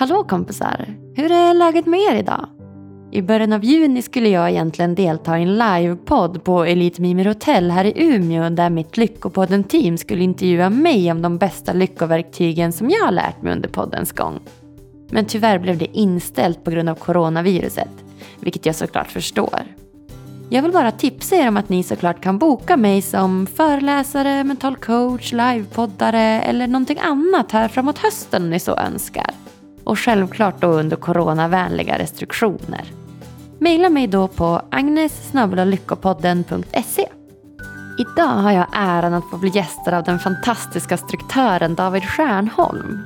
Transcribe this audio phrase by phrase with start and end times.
[0.00, 0.86] Hallå kompisar!
[1.14, 2.48] Hur är läget med er idag?
[3.12, 7.70] I början av juni skulle jag egentligen delta i en livepodd på Elite Mimer Hotel
[7.70, 13.04] här i Umeå där mitt Lyckopodden-team skulle intervjua mig om de bästa lyckoverktygen som jag
[13.04, 14.40] har lärt mig under poddens gång.
[15.10, 18.04] Men tyvärr blev det inställt på grund av coronaviruset,
[18.38, 19.60] vilket jag såklart förstår.
[20.50, 24.76] Jag vill bara tipsa er om att ni såklart kan boka mig som föreläsare, mental
[24.76, 29.30] coach, livepoddare eller någonting annat här framåt hösten om ni så önskar.
[29.90, 32.84] Och självklart då under coronavänliga restriktioner.
[33.58, 37.08] Maila mig då på agnes.lyckopodden.se
[37.98, 42.98] Idag har jag äran att få bli gästad av den fantastiska struktören David Stjärnholm.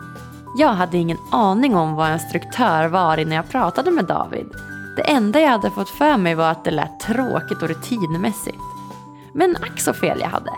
[0.58, 4.46] Jag hade ingen aning om vad en struktör var innan jag pratade med David.
[4.96, 8.58] Det enda jag hade fått för mig var att det lät tråkigt och rutinmässigt.
[9.32, 10.50] Men ack så fel jag hade.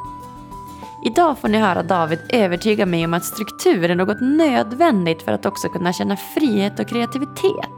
[1.06, 5.46] Idag får ni höra David övertyga mig om att struktur är något nödvändigt för att
[5.46, 7.70] också kunna känna frihet och kreativitet.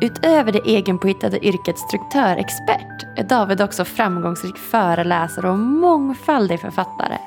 [0.00, 7.18] Utöver det egenpåhittade yrket struktörexpert är David också framgångsrik föreläsare och mångfaldig författare.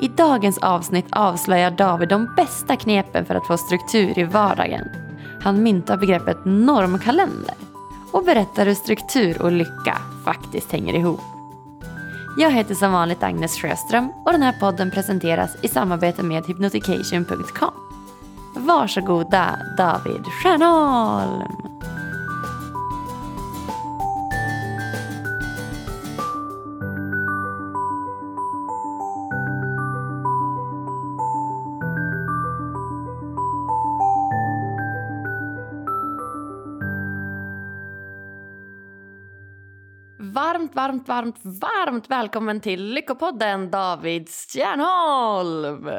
[0.00, 4.88] I dagens avsnitt avslöjar David de bästa knepen för att få struktur i vardagen.
[5.42, 7.54] Han myntar begreppet normkalender
[8.12, 11.31] och berättar hur struktur och lycka faktiskt hänger ihop.
[12.36, 17.72] Jag heter som vanligt Agnes Sjöström och den här podden presenteras i samarbete med hypnotication.com.
[18.54, 22.01] Varsågoda David Stjärnholm!
[40.82, 45.90] Varmt, varmt, varmt, välkommen till Lyckopodden David Stjärnholm!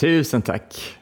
[0.00, 0.98] Tusen tack!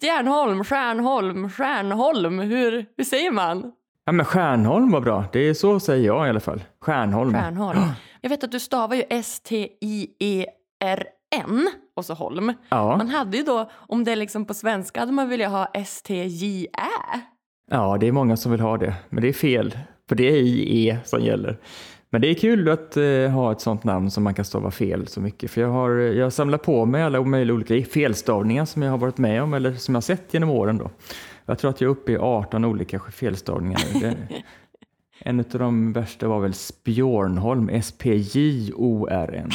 [0.00, 3.72] Stjärnholm, Stjärnholm, Stjärnholm, hur, hur säger man?
[4.04, 6.62] Ja men Stjärnholm var bra, det är så säger jag i alla fall.
[6.80, 7.32] Stjärnholm.
[7.32, 7.80] Stjärnholm.
[8.20, 10.50] Jag vet att du stavar ju S-T-I-E-R-N
[11.96, 12.52] och så Holm.
[12.68, 12.96] Ja.
[12.96, 17.20] Man hade ju då, om det är liksom på svenska, hade man velat ha S-T-J-Ä.
[17.70, 19.78] ja, det är många som vill ha det, men det är fel.
[20.08, 21.58] För det är I-E som gäller.
[22.10, 25.06] Men det är kul att eh, ha ett sånt namn som man kan stava fel
[25.06, 25.50] så mycket.
[25.50, 29.18] För jag har jag samlar på mig alla möjliga olika felstavningar som jag har varit
[29.18, 30.78] med om eller som jag har sett genom åren.
[30.78, 30.90] Då.
[31.46, 33.80] Jag tror att jag är uppe i 18 olika felstavningar.
[34.00, 34.16] Det,
[35.22, 39.50] en av de värsta var väl Spjornholm, S-P-J-O-R-N.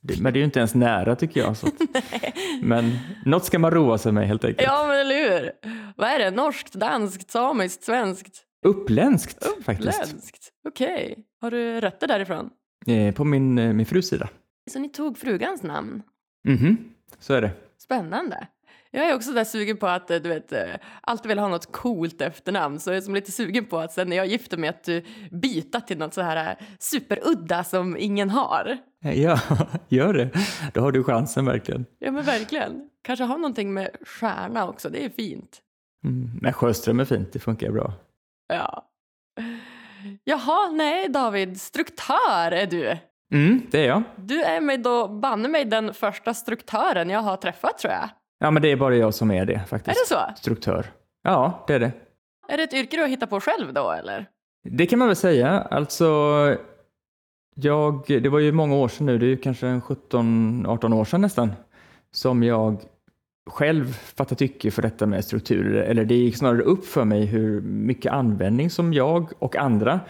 [0.20, 1.56] Men det är ju inte ens nära tycker jag.
[1.56, 1.72] Så att,
[2.62, 4.68] men något ska man roa sig med helt enkelt.
[4.68, 5.50] Ja, men eller hur?
[5.96, 6.30] Vad är det?
[6.30, 8.42] Norskt, danskt, samiskt, svenskt?
[8.66, 10.39] Uppländskt faktiskt.
[10.68, 11.24] Okej.
[11.40, 12.50] Har du rötter därifrån?
[12.86, 14.28] Eh, på min, eh, min frus sida.
[14.70, 16.02] Så ni tog frugans namn?
[16.48, 16.76] Mhm,
[17.18, 17.50] så är det.
[17.78, 18.46] Spännande.
[18.90, 20.62] Jag är också där sugen på att eh, du vet, eh,
[21.00, 22.80] alltid vill ha något coolt efternamn.
[22.80, 25.04] Så jag är som lite sugen på att sen när jag gifter mig att du
[25.30, 28.78] byta till något så här eh, superudda som ingen har.
[29.00, 29.40] Ja,
[29.88, 30.30] gör det.
[30.74, 31.86] Då har du chansen verkligen.
[31.98, 32.88] Ja men verkligen.
[33.02, 35.60] Kanske ha någonting med stjärna också, det är fint.
[36.04, 36.30] Mm.
[36.42, 37.92] Men Sjöström är fint, det funkar bra.
[38.48, 38.89] Ja.
[40.30, 42.96] Jaha, nej David, struktör är du.
[43.32, 44.02] Mm, det är jag.
[44.16, 48.08] Du är mig då banne mig den första struktören jag har träffat tror jag.
[48.38, 50.08] Ja, men det är bara jag som är det Är faktiskt.
[50.08, 50.20] det så?
[50.36, 50.86] Struktör.
[51.22, 51.92] Ja, det är det.
[52.48, 54.26] Är det ett yrke du har hittat på själv då eller?
[54.70, 55.60] Det kan man väl säga.
[55.60, 56.06] Alltså,
[57.54, 61.04] jag, det var ju många år sedan nu, det är ju kanske en 17-18 år
[61.04, 61.52] sedan nästan,
[62.12, 62.82] som jag
[63.50, 65.82] själv fatta tycke för detta med strukturer.
[65.82, 70.00] Eller det gick snarare upp för mig hur mycket användning som jag och andra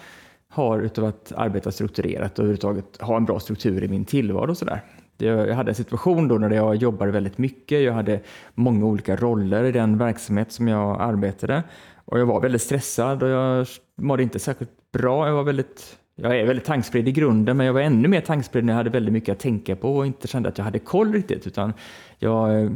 [0.48, 4.56] har utav att arbeta strukturerat och överhuvudtaget ha en bra struktur i min tillvaro och
[4.56, 4.80] så där.
[5.18, 7.82] Jag hade en situation då när jag jobbade väldigt mycket.
[7.82, 8.20] Jag hade
[8.54, 11.62] många olika roller i den verksamhet som jag arbetade
[12.04, 15.26] och jag var väldigt stressad och jag mådde inte särskilt bra.
[15.26, 18.64] Jag var väldigt jag är väldigt tankspridd i grunden, men jag var ännu mer tankspridd
[18.64, 21.12] när jag hade väldigt mycket att tänka på och inte kände att jag hade koll
[21.12, 21.72] riktigt, utan
[22.18, 22.70] jag eh,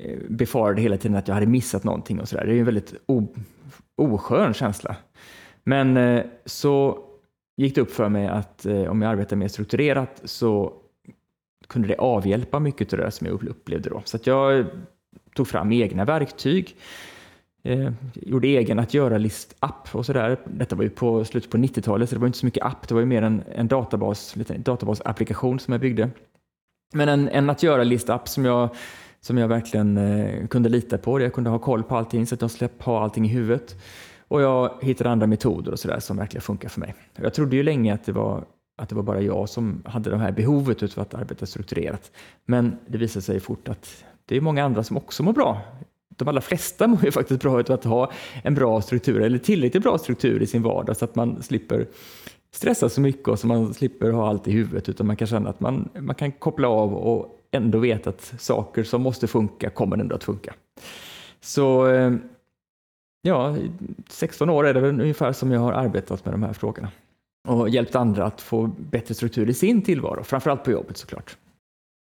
[0.00, 2.44] Eh, befarade hela tiden att jag hade missat någonting och sådär.
[2.44, 3.34] Det är ju en väldigt o,
[3.96, 4.96] oskön känsla.
[5.64, 7.04] Men eh, så
[7.56, 10.72] gick det upp för mig att eh, om jag arbetar mer strukturerat så
[11.66, 14.02] kunde det avhjälpa mycket av det som jag upplevde då.
[14.04, 14.66] Så att jag
[15.34, 16.76] tog fram egna verktyg,
[17.64, 20.38] eh, gjorde egen att göra-list-app och sådär.
[20.44, 22.94] Detta var ju på slutet på 90-talet så det var inte så mycket app, det
[22.94, 26.10] var ju mer en, en databas, lite databasapplikation som jag byggde.
[26.92, 28.68] Men en, en att göra-list-app som jag,
[29.28, 32.34] som jag verkligen eh, kunde lita på, där jag kunde ha koll på allting så
[32.34, 33.76] att jag slapp ha allting i huvudet.
[34.28, 36.94] Och jag hittade andra metoder och sådär som verkligen funkar för mig.
[37.16, 38.44] Jag trodde ju länge att det var
[38.78, 42.10] att det var bara jag som hade det här behovet utav att arbeta strukturerat.
[42.46, 45.62] Men det visade sig fort att det är många andra som också mår bra
[46.16, 48.10] de allra flesta mår ju faktiskt bra av att ha
[48.42, 51.86] en bra struktur eller tillräckligt bra struktur i sin vardag så att man slipper
[52.50, 55.50] stressa så mycket och så man slipper ha allt i huvudet utan man kan känna
[55.50, 59.98] att man, man kan koppla av och ändå veta att saker som måste funka kommer
[59.98, 60.54] ändå att funka.
[61.40, 62.12] Så eh,
[63.22, 63.56] ja,
[64.08, 66.90] 16 år är det väl ungefär som jag har arbetat med de här frågorna
[67.48, 71.36] och hjälpt andra att få bättre struktur i sin tillvaro, framförallt på jobbet såklart.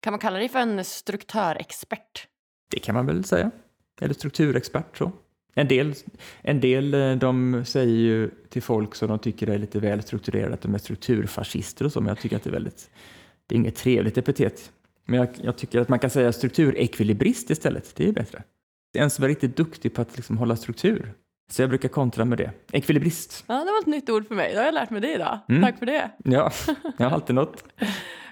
[0.03, 2.27] Kan man kalla dig för en struktörexpert?
[2.71, 3.51] Det kan man väl säga.
[4.01, 4.99] Eller strukturexpert.
[4.99, 5.13] Så.
[5.55, 5.95] En del,
[6.43, 10.55] en del eh, de säger ju till folk som de tycker är lite väl strukturerade
[10.55, 12.91] att de är strukturfascister och så, men jag tycker att det är väldigt,
[13.47, 14.73] det är inget trevligt epitet.
[15.07, 18.43] Men jag, jag tycker att man kan säga strukturekvilibrist istället, det är bättre.
[18.99, 21.15] En som är riktigt duktig på att liksom hålla struktur.
[21.51, 22.51] Så jag brukar kontra med det.
[22.73, 23.45] Ekvilibrist.
[23.47, 24.53] Ja, det var ett nytt ord för mig.
[24.53, 25.39] Det har jag lärt mig det idag.
[25.49, 25.63] Mm.
[25.63, 26.11] Tack för det.
[26.25, 26.51] Ja,
[26.99, 27.65] jag har alltid något.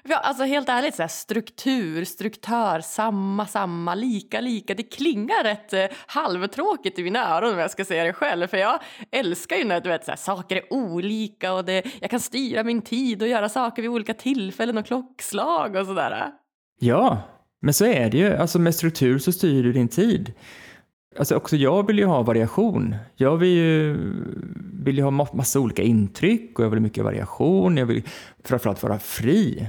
[0.09, 4.75] Ja, alltså helt ärligt, så här, struktur, struktör, samma, samma, lika, lika.
[4.75, 8.47] Det klingar rätt eh, halvtråkigt i mina öron om jag ska säga det själv.
[8.47, 8.81] För jag
[9.11, 12.65] älskar ju när du vet, så här, saker är olika och det, jag kan styra
[12.65, 16.33] min tid och göra saker vid olika tillfällen och klockslag och sådär.
[16.85, 17.19] Ja,
[17.63, 18.37] men så är det ju.
[18.37, 20.33] Alltså med struktur så styr du din tid.
[21.19, 22.97] Alltså också jag vill ju ha variation.
[23.17, 23.97] Jag vill ju,
[24.85, 27.77] vill ju ha massa olika intryck och jag vill ha mycket variation.
[27.77, 28.03] Jag vill
[28.45, 29.69] framförallt vara fri.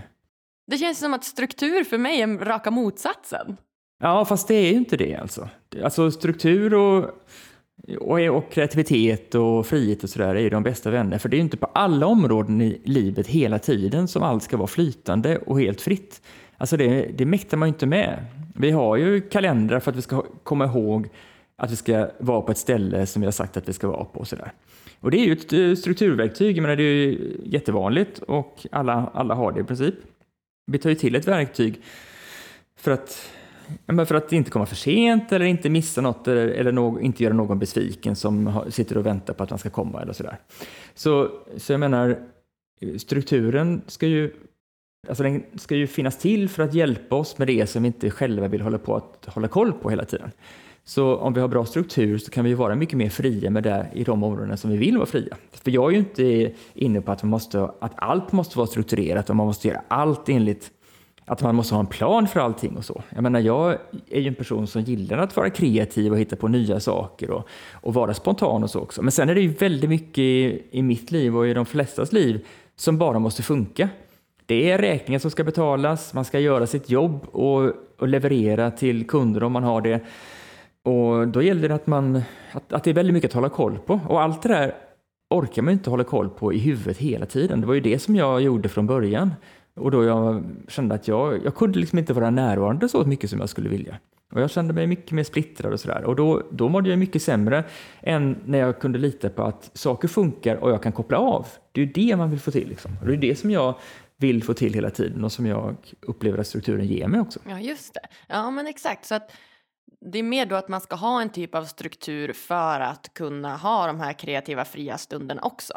[0.71, 3.57] Det känns som att struktur för mig är raka motsatsen.
[3.99, 5.49] Ja, fast det är ju inte det alltså.
[5.83, 7.09] Alltså struktur och,
[7.99, 11.17] och, och kreativitet och frihet och sådär är ju de bästa vänner.
[11.17, 14.57] För det är ju inte på alla områden i livet hela tiden som allt ska
[14.57, 16.21] vara flytande och helt fritt.
[16.57, 18.25] Alltså det, det mäktar man ju inte med.
[18.55, 21.09] Vi har ju kalendrar för att vi ska komma ihåg
[21.57, 24.05] att vi ska vara på ett ställe som vi har sagt att vi ska vara
[24.05, 24.19] på.
[24.19, 24.51] Och, sådär.
[24.99, 29.33] och det är ju ett eh, strukturverktyg, men det är ju jättevanligt och alla, alla
[29.35, 29.95] har det i princip.
[30.71, 31.81] Vi tar ju till ett verktyg
[32.77, 33.29] för att,
[34.07, 37.33] för att inte komma för sent eller inte missa något eller, eller no, inte göra
[37.33, 40.37] någon besviken som sitter och väntar på att man ska komma eller sådär.
[40.93, 42.17] Så, så jag menar,
[42.97, 44.31] strukturen ska ju
[45.07, 48.11] Alltså den ska ju finnas till för att hjälpa oss med det som vi inte
[48.11, 50.31] själva vill hålla på att hålla koll på hela tiden.
[50.83, 53.87] Så om vi har bra struktur så kan vi vara mycket mer fria med det
[53.93, 55.35] i de områden som vi vill vara fria.
[55.63, 59.29] För jag är ju inte inne på att, man måste, att allt måste vara strukturerat
[59.29, 60.71] och man måste göra allt enligt
[61.25, 63.03] att man måste ha en plan för allting och så.
[63.09, 63.77] Jag menar, jag
[64.09, 67.47] är ju en person som gillar att vara kreativ och hitta på nya saker och,
[67.73, 69.01] och vara spontan och så också.
[69.01, 72.13] Men sen är det ju väldigt mycket i, i mitt liv och i de flestas
[72.13, 73.89] liv som bara måste funka.
[74.45, 79.07] Det är räkningar som ska betalas, man ska göra sitt jobb och, och leverera till
[79.07, 79.99] kunder om man har det.
[80.83, 82.21] Och då gäller det att, man,
[82.51, 83.99] att, att det är väldigt mycket att hålla koll på.
[84.07, 84.73] Och allt det där
[85.29, 87.61] orkar man inte hålla koll på i huvudet hela tiden.
[87.61, 89.33] Det var ju det som jag gjorde från början.
[89.75, 93.39] Och då jag kände att jag, jag kunde liksom inte vara närvarande så mycket som
[93.39, 93.95] jag skulle vilja.
[94.33, 96.03] Och jag kände mig mycket mer splittrad och sådär.
[96.03, 97.63] Och då, då mådde jag mycket sämre
[98.01, 101.47] än när jag kunde lita på att saker funkar och jag kan koppla av.
[101.71, 102.69] Det är ju det man vill få till.
[102.69, 102.91] Liksom.
[103.01, 103.75] Och det är det som jag
[104.17, 107.39] vill få till hela tiden och som jag upplever att strukturen ger mig också.
[107.49, 108.07] Ja, just det.
[108.27, 109.05] Ja, men exakt.
[109.05, 109.31] Så att
[110.11, 113.57] det är mer då att man ska ha en typ av struktur för att kunna
[113.57, 115.73] ha de här kreativa fria stunderna också.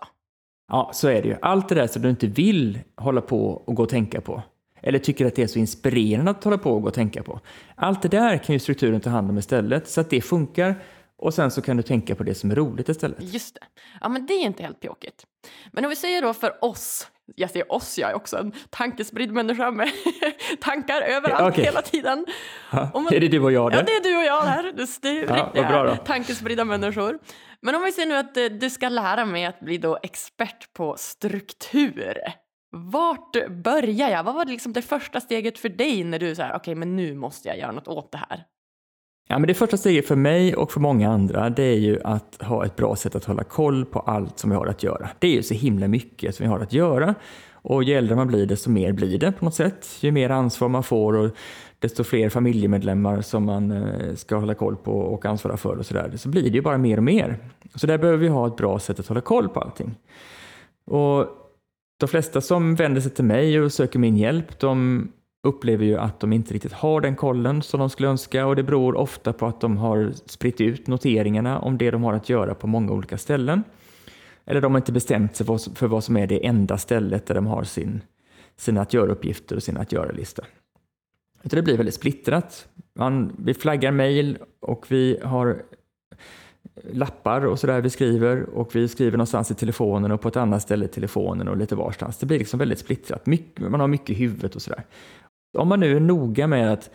[0.69, 1.37] Ja, så är det ju.
[1.43, 4.43] Allt det där som du inte vill hålla på och gå och tänka på,
[4.83, 7.41] eller tycker att det är så inspirerande att hålla på och gå och tänka på.
[7.75, 10.83] Allt det där kan ju strukturen ta hand om istället, så att det funkar
[11.17, 13.19] och sen så kan du tänka på det som är roligt istället.
[13.21, 13.61] Just det.
[14.01, 15.27] Ja, men det är inte helt pjåkigt.
[15.73, 19.33] Men om vi säger då för oss, jag säger oss, jag är också en tankespridd
[19.33, 19.91] människa med
[20.61, 21.65] tankar överallt okay.
[21.65, 22.27] hela tiden.
[22.73, 23.79] Man, är det du och jag där?
[23.79, 24.73] Ja, det är du och jag där.
[25.03, 27.19] Det, är ja, riktiga tankespridda människor.
[27.63, 30.73] Men om vi säger nu att eh, du ska lära mig att bli då expert
[30.73, 32.15] på struktur.
[32.71, 34.25] Vart börjar jag?
[34.25, 36.97] Vad var det, liksom det första steget för dig när du sa okej, okay, men
[36.97, 38.45] nu måste jag göra något åt det här?
[39.31, 42.43] Ja, men det första steget för mig och för många andra det är ju att
[42.43, 45.09] ha ett bra sätt att hålla koll på allt som vi har att göra.
[45.19, 47.15] Det är ju så himla mycket som vi har att göra
[47.53, 49.89] och ju äldre man blir desto mer blir det på något sätt.
[50.01, 51.31] Ju mer ansvar man får och
[51.79, 56.13] desto fler familjemedlemmar som man eh, ska hålla koll på och ansvara för och sådär,
[56.17, 57.39] så blir det ju bara mer och mer.
[57.75, 59.95] Så där behöver vi ha ett bra sätt att hålla koll på allting.
[60.85, 61.27] Och
[62.01, 65.09] de flesta som vänder sig till mig och söker min hjälp, de
[65.43, 68.63] upplever ju att de inte riktigt har den kollen som de skulle önska och det
[68.63, 72.55] beror ofta på att de har spritt ut noteringarna om det de har att göra
[72.55, 73.65] på många olika ställen.
[74.45, 77.47] Eller de har inte bestämt sig för vad som är det enda stället där de
[77.47, 78.01] har sin,
[78.57, 80.43] sina att göra-uppgifter och sin att göra-lista.
[81.43, 82.69] Det blir väldigt splittrat.
[82.95, 85.63] Man, vi flaggar mejl och vi har
[86.93, 90.63] lappar och sådär vi skriver och vi skriver någonstans i telefonen och på ett annat
[90.63, 92.19] ställe i telefonen och lite varstans.
[92.19, 93.27] Det blir liksom väldigt splittrat.
[93.27, 94.85] Mycket, man har mycket i huvudet och sådär.
[95.59, 96.91] Om man nu är noga med att,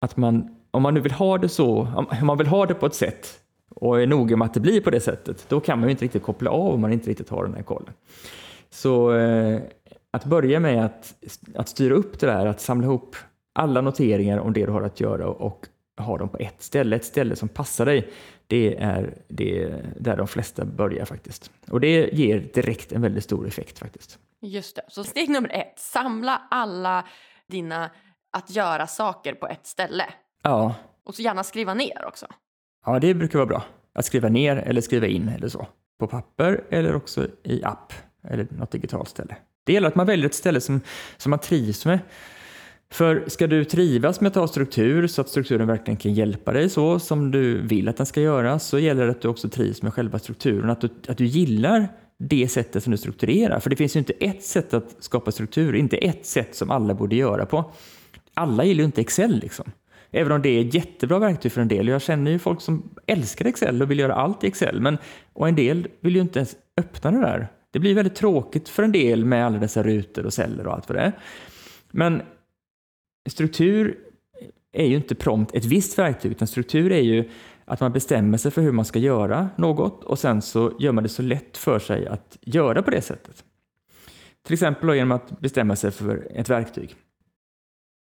[0.00, 1.88] att man om man nu vill ha det så,
[2.20, 4.80] om man vill ha det på ett sätt och är noga med att det blir
[4.80, 7.28] på det sättet, då kan man ju inte riktigt koppla av om man inte riktigt
[7.28, 7.92] har den här kollen.
[8.70, 9.60] Så eh,
[10.10, 11.14] att börja med att,
[11.54, 13.16] att styra upp det där, att samla ihop
[13.52, 15.66] alla noteringar om det du har att göra och
[15.98, 18.12] ha dem på ett ställe, ett ställe som passar dig,
[18.46, 21.50] det är det där de flesta börjar faktiskt.
[21.70, 24.18] Och det ger direkt en väldigt stor effekt faktiskt.
[24.40, 24.82] Just det.
[24.88, 27.04] Så steg nummer ett, samla alla
[27.48, 27.90] dina
[28.32, 30.04] att göra saker på ett ställe.
[30.42, 30.74] Ja.
[31.04, 32.26] Och så gärna skriva ner också.
[32.86, 33.64] Ja, det brukar vara bra.
[33.94, 35.66] Att skriva ner eller skriva in eller så.
[35.98, 37.92] På papper eller också i app
[38.28, 39.36] eller något digitalt ställe.
[39.64, 40.80] Det gäller att man väljer ett ställe som,
[41.16, 41.98] som man trivs med.
[42.92, 46.68] För ska du trivas med att ha struktur så att strukturen verkligen kan hjälpa dig
[46.68, 49.82] så som du vill att den ska göra så gäller det att du också trivs
[49.82, 51.88] med själva strukturen, att du, att du gillar
[52.28, 53.60] det sättet som du strukturerar.
[53.60, 56.94] För det finns ju inte ett sätt att skapa struktur, inte ett sätt som alla
[56.94, 57.72] borde göra på.
[58.34, 59.64] Alla gillar ju inte Excel liksom.
[60.10, 61.88] Även om det är ett jättebra verktyg för en del.
[61.88, 64.80] Jag känner ju folk som älskar Excel och vill göra allt i Excel.
[64.80, 64.98] Men,
[65.32, 67.48] och en del vill ju inte ens öppna det där.
[67.70, 70.88] Det blir väldigt tråkigt för en del med alla dessa rutor och celler och allt
[70.88, 71.12] vad det är.
[71.90, 72.22] Men
[73.28, 73.96] struktur
[74.72, 77.30] är ju inte prompt ett visst verktyg, utan struktur är ju
[77.64, 81.02] att man bestämmer sig för hur man ska göra något och sen så gör man
[81.02, 83.44] det så lätt för sig att göra på det sättet.
[84.46, 86.96] Till exempel genom att bestämma sig för ett verktyg.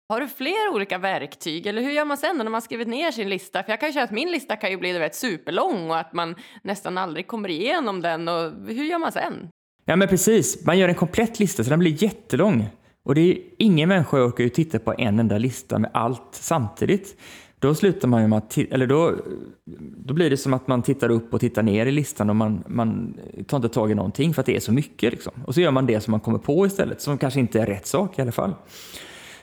[0.09, 3.29] Har du fler olika verktyg eller hur gör man sen när man skrivit ner sin
[3.29, 3.63] lista?
[3.63, 6.13] För jag kan ju känna att min lista kan ju bli vet, superlång och att
[6.13, 8.29] man nästan aldrig kommer igenom den.
[8.29, 9.49] Och hur gör man sen?
[9.85, 12.69] Ja men precis, man gör en komplett lista så den blir jättelång.
[13.03, 17.17] Och det är ingen människa orkar ju titta på en enda lista med allt samtidigt.
[17.61, 19.15] Då slutar man ju med att, eller då,
[19.97, 22.65] då blir det som att man tittar upp och tittar ner i listan och man,
[22.67, 25.13] man tar inte tag i någonting för att det är så mycket.
[25.13, 25.33] Liksom.
[25.47, 27.87] Och så gör man det som man kommer på istället, som kanske inte är rätt
[27.87, 28.55] sak i alla fall.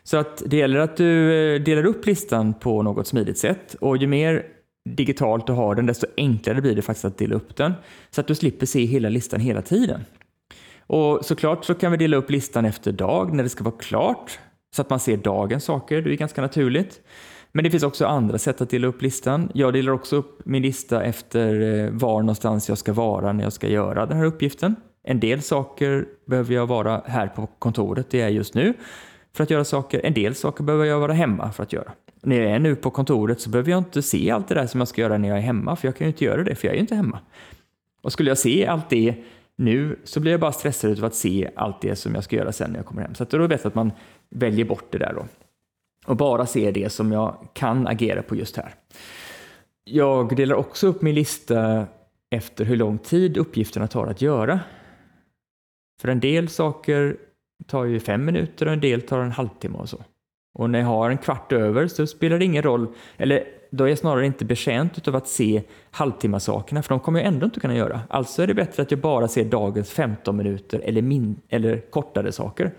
[0.03, 3.97] Så att det gäller att du eh, delar upp listan på något smidigt sätt och
[3.97, 4.45] ju mer
[4.89, 7.73] digitalt du har den, desto enklare blir det faktiskt att dela upp den.
[8.09, 10.01] Så att du slipper se hela listan hela tiden.
[10.79, 14.39] Och såklart så kan vi dela upp listan efter dag när det ska vara klart,
[14.75, 17.01] så att man ser dagens saker, det är ganska naturligt.
[17.57, 19.51] Men det finns också andra sätt att dela upp listan.
[19.53, 23.53] Jag delar också upp min lista efter eh, var någonstans jag ska vara när jag
[23.53, 24.75] ska göra den här uppgiften.
[25.03, 28.73] En del saker behöver jag vara här på kontoret, det är just nu,
[29.35, 30.01] för att göra saker.
[30.03, 31.91] En del saker behöver jag vara hemma för att göra.
[32.23, 34.81] När jag är nu på kontoret så behöver jag inte se allt det där som
[34.81, 36.67] jag ska göra när jag är hemma, för jag kan ju inte göra det, för
[36.67, 37.19] jag är ju inte hemma.
[38.01, 39.15] Och skulle jag se allt det
[39.55, 42.51] nu så blir jag bara stressad av att se allt det som jag ska göra
[42.51, 43.15] sen när jag kommer hem.
[43.15, 43.91] Så då är det bättre att man
[44.29, 45.25] väljer bort det där då.
[46.07, 48.73] Och bara ser det som jag kan agera på just här.
[49.83, 51.85] Jag delar också upp min lista
[52.29, 54.59] efter hur lång tid uppgifterna tar att göra.
[56.01, 57.17] För en del saker
[57.67, 60.03] tar ju fem minuter och en del tar en halvtimme och så.
[60.59, 62.87] Och när jag har en kvart över så spelar det ingen roll,
[63.17, 67.27] eller då är jag snarare inte betjänt av att se halvtimmasakerna, för de kommer jag
[67.27, 68.01] ändå inte kunna göra.
[68.09, 72.31] Alltså är det bättre att jag bara ser dagens 15 minuter eller, min, eller kortare
[72.31, 72.71] saker.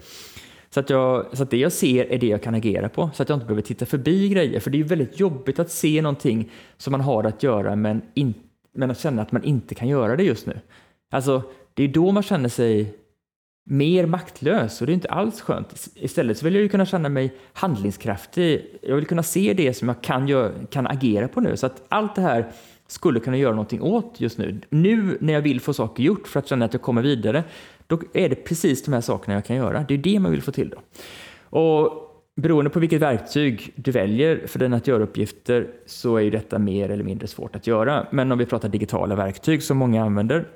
[0.70, 3.22] Så att, jag, så att det jag ser är det jag kan agera på, så
[3.22, 4.60] att jag inte behöver titta förbi grejer.
[4.60, 8.02] För det är ju väldigt jobbigt att se någonting som man har att göra, men,
[8.14, 8.34] in,
[8.74, 10.60] men att känna att man inte kan göra det just nu.
[11.10, 11.42] Alltså,
[11.74, 12.94] det är då man känner sig
[13.70, 15.88] mer maktlös och det är inte alls skönt.
[15.94, 18.78] Istället så vill jag ju kunna känna mig handlingskraftig.
[18.82, 21.56] Jag vill kunna se det som jag kan, gör, kan agera på nu.
[21.56, 22.52] Så att allt det här
[22.86, 24.60] skulle kunna göra någonting åt just nu.
[24.68, 27.44] Nu när jag vill få saker gjort för att känna att jag kommer vidare,
[27.88, 29.84] då är det precis de här sakerna jag kan göra.
[29.88, 30.78] Det är det man vill få till då.
[31.58, 36.58] Och beroende på vilket verktyg du väljer för dina att göra-uppgifter så är ju detta
[36.58, 38.06] mer eller mindre svårt att göra.
[38.12, 40.48] Men om vi pratar digitala verktyg som många använder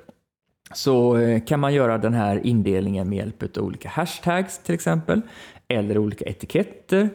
[0.73, 5.21] så eh, kan man göra den här indelningen med hjälp av olika hashtags till exempel,
[5.67, 7.09] eller olika etiketter,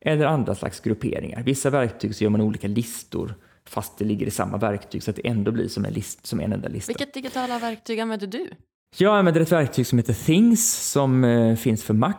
[0.00, 1.42] eller andra slags grupperingar.
[1.42, 3.34] Vissa verktyg så gör man olika listor
[3.68, 6.40] fast det ligger i samma verktyg så att det ändå blir som en, list, som
[6.40, 6.90] en enda lista.
[6.90, 8.48] Vilket digitala verktyg använder du?
[8.96, 12.14] Jag använder ett verktyg som heter Things som eh, finns för Mac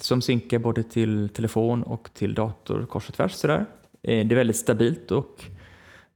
[0.00, 3.32] som synkar både till telefon och till dator kors och tvärs.
[3.32, 3.66] Sådär.
[4.02, 5.44] Eh, det är väldigt stabilt och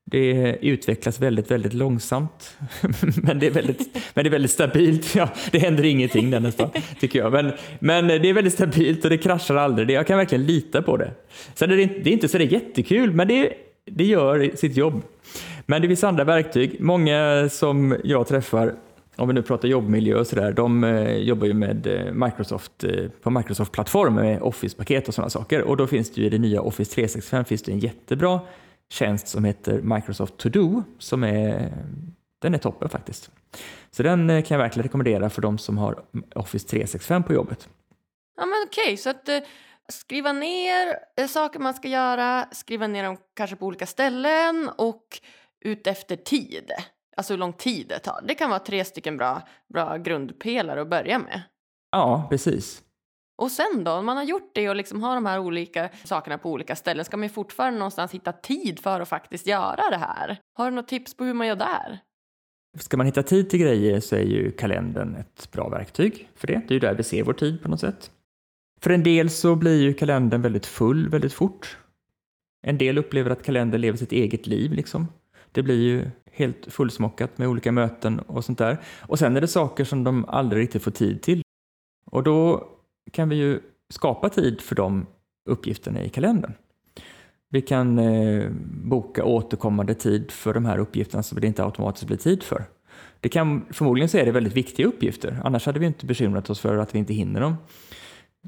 [0.05, 2.57] det utvecklas väldigt, väldigt långsamt,
[3.23, 5.15] men, det är väldigt, men det är väldigt stabilt.
[5.15, 6.71] Ja, det händer ingenting där nästan,
[7.01, 7.33] tycker jag.
[7.33, 9.91] Men, men det är väldigt stabilt och det kraschar aldrig.
[9.91, 11.13] Jag kan verkligen lita på det.
[11.55, 13.53] Sen är det, det är inte så det är jättekul, men det,
[13.85, 15.03] det gör sitt jobb.
[15.67, 16.77] Men det finns andra verktyg.
[16.81, 18.75] Många som jag träffar,
[19.19, 23.09] om vi nu pratar jobbmiljö och sådär, de eh, jobbar ju med eh, Microsoft eh,
[23.23, 25.63] på Microsoft-plattform med Office-paket och sådana saker.
[25.63, 28.41] Och då finns det ju i det nya Office 365 finns det en jättebra
[28.91, 31.73] tjänst som heter Microsoft To Do som är,
[32.43, 33.31] den är toppen faktiskt.
[33.91, 36.03] Så den eh, kan jag verkligen rekommendera för de som har
[36.35, 37.69] Office 365 på jobbet.
[38.37, 39.39] Ja men okej, okay, så att eh,
[39.89, 45.21] skriva ner eh, saker man ska göra, skriva ner dem kanske på olika ställen och
[45.61, 46.71] ut efter tid.
[47.19, 48.25] Alltså hur lång tid det tar.
[48.29, 51.43] Det kan vara tre stycken bra, bra grundpelare att börja med.
[51.91, 52.83] Ja, precis.
[53.39, 56.39] Och sen då, om man har gjort det och liksom har de här olika sakerna
[56.39, 59.97] på olika ställen ska man ju fortfarande någonstans hitta tid för att faktiskt göra det
[59.97, 60.39] här.
[60.55, 61.99] Har du något tips på hur man gör där?
[62.79, 66.55] Ska man hitta tid till grejer så är ju kalendern ett bra verktyg för det.
[66.69, 68.11] Det är ju där vi ser vår tid på något sätt.
[68.81, 71.79] För en del så blir ju kalendern väldigt full väldigt fort.
[72.67, 75.07] En del upplever att kalendern lever sitt eget liv liksom.
[75.53, 78.79] Det blir ju helt fullsmockat med olika möten och sånt där.
[79.01, 81.43] Och sen är det saker som de aldrig riktigt får tid till.
[82.07, 82.69] Och då
[83.13, 85.07] kan vi ju skapa tid för de
[85.49, 86.53] uppgifterna i kalendern.
[87.51, 88.51] Vi kan eh,
[88.85, 92.65] boka återkommande tid för de här uppgifterna som det inte automatiskt blir tid för.
[93.21, 96.61] Det kan, förmodligen så är det väldigt viktiga uppgifter, annars hade vi inte bekymrat oss
[96.61, 97.57] för att vi inte hinner dem.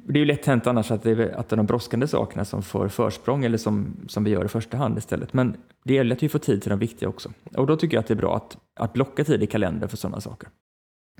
[0.04, 2.45] Det är ju lätt hänt annars att det, är, att det är de brådskande sakerna
[2.45, 5.33] som får försprång eller som, som vi gör i första hand istället.
[5.33, 7.33] Men det gäller att vi får tid till de viktiga också.
[7.57, 9.97] Och då tycker jag att det är bra att, att blocka tid i kalendern för
[9.97, 10.49] sådana saker.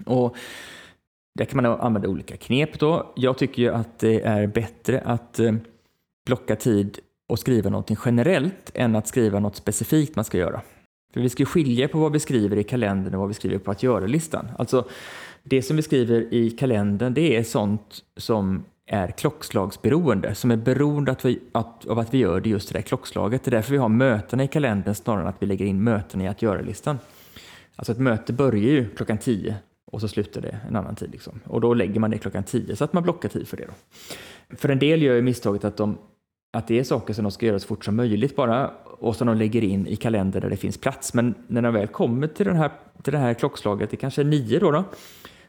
[0.05, 0.37] Och
[1.39, 3.13] där kan man använda olika knep då.
[3.17, 5.55] Jag tycker ju att det är bättre att eh,
[6.27, 10.61] blocka tid och skriva någonting generellt än att skriva något specifikt man ska göra.
[11.13, 13.71] För vi ska skilja på vad vi skriver i kalendern och vad vi skriver på
[13.71, 14.49] att göra-listan.
[14.59, 14.89] Alltså,
[15.43, 21.13] det som vi skriver i kalendern det är sånt som är klockslagsberoende, som är beroende
[21.13, 23.45] att vi, att, av att vi gör det just i det där klockslaget.
[23.45, 26.21] Det är därför vi har mötena i kalendern snarare än att vi lägger in möten
[26.21, 26.99] i att göra-listan.
[27.77, 29.57] Alltså ett möte börjar ju klockan 10
[29.93, 31.11] och så slutar det en annan tid.
[31.11, 31.41] Liksom.
[31.45, 33.67] Och då lägger man det klockan 10 så att man blockar tid för det.
[33.67, 33.73] Då.
[34.57, 35.99] För en del gör ju misstaget att, de,
[36.53, 38.71] att det är saker som de ska göra så fort som möjligt bara
[39.01, 41.15] och som de lägger in i kalendern där det finns plats.
[41.15, 42.71] Men när de väl kommer till, den här,
[43.03, 44.85] till det här klockslaget, det kanske är nio då, då,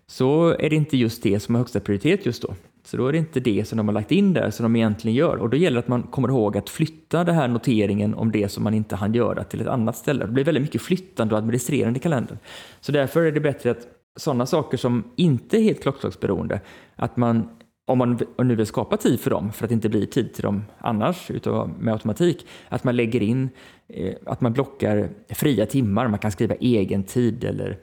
[0.08, 2.56] så är det inte just det som har högsta prioritet just då.
[2.84, 5.16] Så då är det inte det som de har lagt in där som de egentligen
[5.16, 5.38] gör.
[5.38, 8.50] Och då gäller det att man kommer ihåg att flytta den här noteringen om det
[8.50, 10.26] som man inte hann göra till ett annat ställe.
[10.26, 12.38] Det blir väldigt mycket flyttande och administrerande i kalendern.
[12.82, 16.62] Så därför är det bättre att sådana saker som inte är helt klockslagsberoende,
[16.96, 17.50] att man
[17.88, 20.44] om man nu vill skapa tid för dem, för att det inte blir tid till
[20.44, 23.50] dem annars utav, med automatik, att man lägger in,
[23.88, 27.80] eh, att man blockar fria timmar, man kan skriva egen tid eller,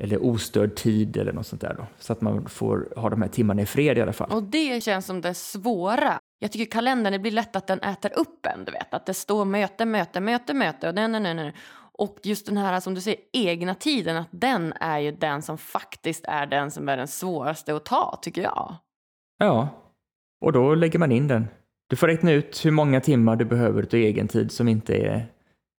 [0.00, 3.28] eller ostörd tid eller något sånt där då, så att man får ha de här
[3.28, 4.30] timmarna i fred i alla fall.
[4.30, 6.18] Och det känns som det svåra.
[6.38, 9.14] Jag tycker kalendern, det blir lätt att den äter upp en, du vet, att det
[9.14, 11.54] står möte, möte, möte, möte och nej, nej, nej, nej.
[11.92, 15.58] Och just den här som du säger, egna tiden, att den är ju den som
[15.58, 18.76] faktiskt är den som är den svåraste att ta, tycker jag.
[19.38, 19.68] Ja,
[20.40, 21.48] och då lägger man in den.
[21.88, 25.26] Du får räkna ut hur många timmar du behöver av egen tid som inte är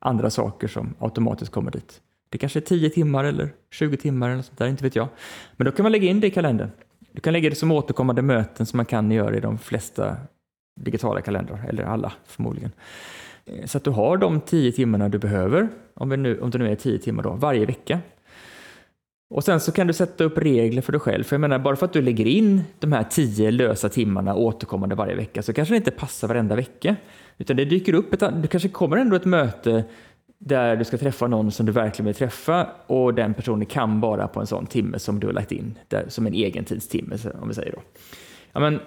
[0.01, 2.01] andra saker som automatiskt kommer dit.
[2.29, 5.09] Det kanske är 10 timmar eller 20 timmar eller sånt där, inte vet jag.
[5.57, 6.71] Men då kan man lägga in det i kalendern.
[7.13, 10.17] Du kan lägga det som återkommande möten som man kan göra i de flesta
[10.81, 12.73] digitala kalendrar, eller alla förmodligen.
[13.45, 16.73] Eh, så att du har de 10 timmarna du behöver, om, nu, om det nu
[16.73, 18.01] är 10 timmar då, varje vecka.
[19.31, 21.25] Och sen så kan du sätta upp regler för dig själv.
[21.25, 24.95] För jag menar, bara för att du lägger in de här tio lösa timmarna återkommande
[24.95, 26.97] varje vecka så kanske det inte passar varenda vecka.
[27.39, 29.85] Utan det dyker upp ett, det kanske kommer ändå ett möte
[30.39, 34.29] där du ska träffa någon som du verkligen vill träffa och den personen kan bara
[34.29, 37.55] på en sån timme som du har lagt in, där, som en egentidstimme om vi
[37.55, 37.83] säger då.
[38.53, 38.81] Ja, men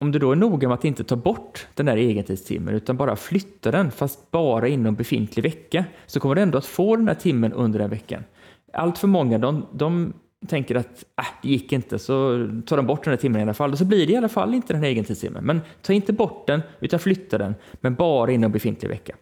[0.00, 3.16] om du då är noga med att inte ta bort den där egentidstimmen utan bara
[3.16, 7.14] flytta den fast bara inom befintlig vecka så kommer du ändå att få den här
[7.14, 8.24] timmen under den veckan
[8.72, 10.12] allt för många de, de
[10.46, 13.54] tänker att äh, det gick inte, så tar de bort den där timmen i alla
[13.54, 13.72] fall.
[13.72, 15.44] Och så blir det i alla fall inte den här egentidstimmen.
[15.44, 19.16] Men ta inte bort den, utan flytta den, men bara inom befintlig vecka.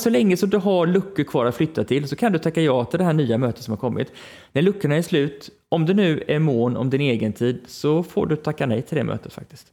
[0.00, 2.84] Så länge som du har luckor kvar att flytta till så kan du tacka ja
[2.84, 4.12] till det här nya mötet som har kommit.
[4.52, 8.26] När luckorna är slut, om du nu är mån om din egen tid, så får
[8.26, 9.72] du tacka nej till det mötet faktiskt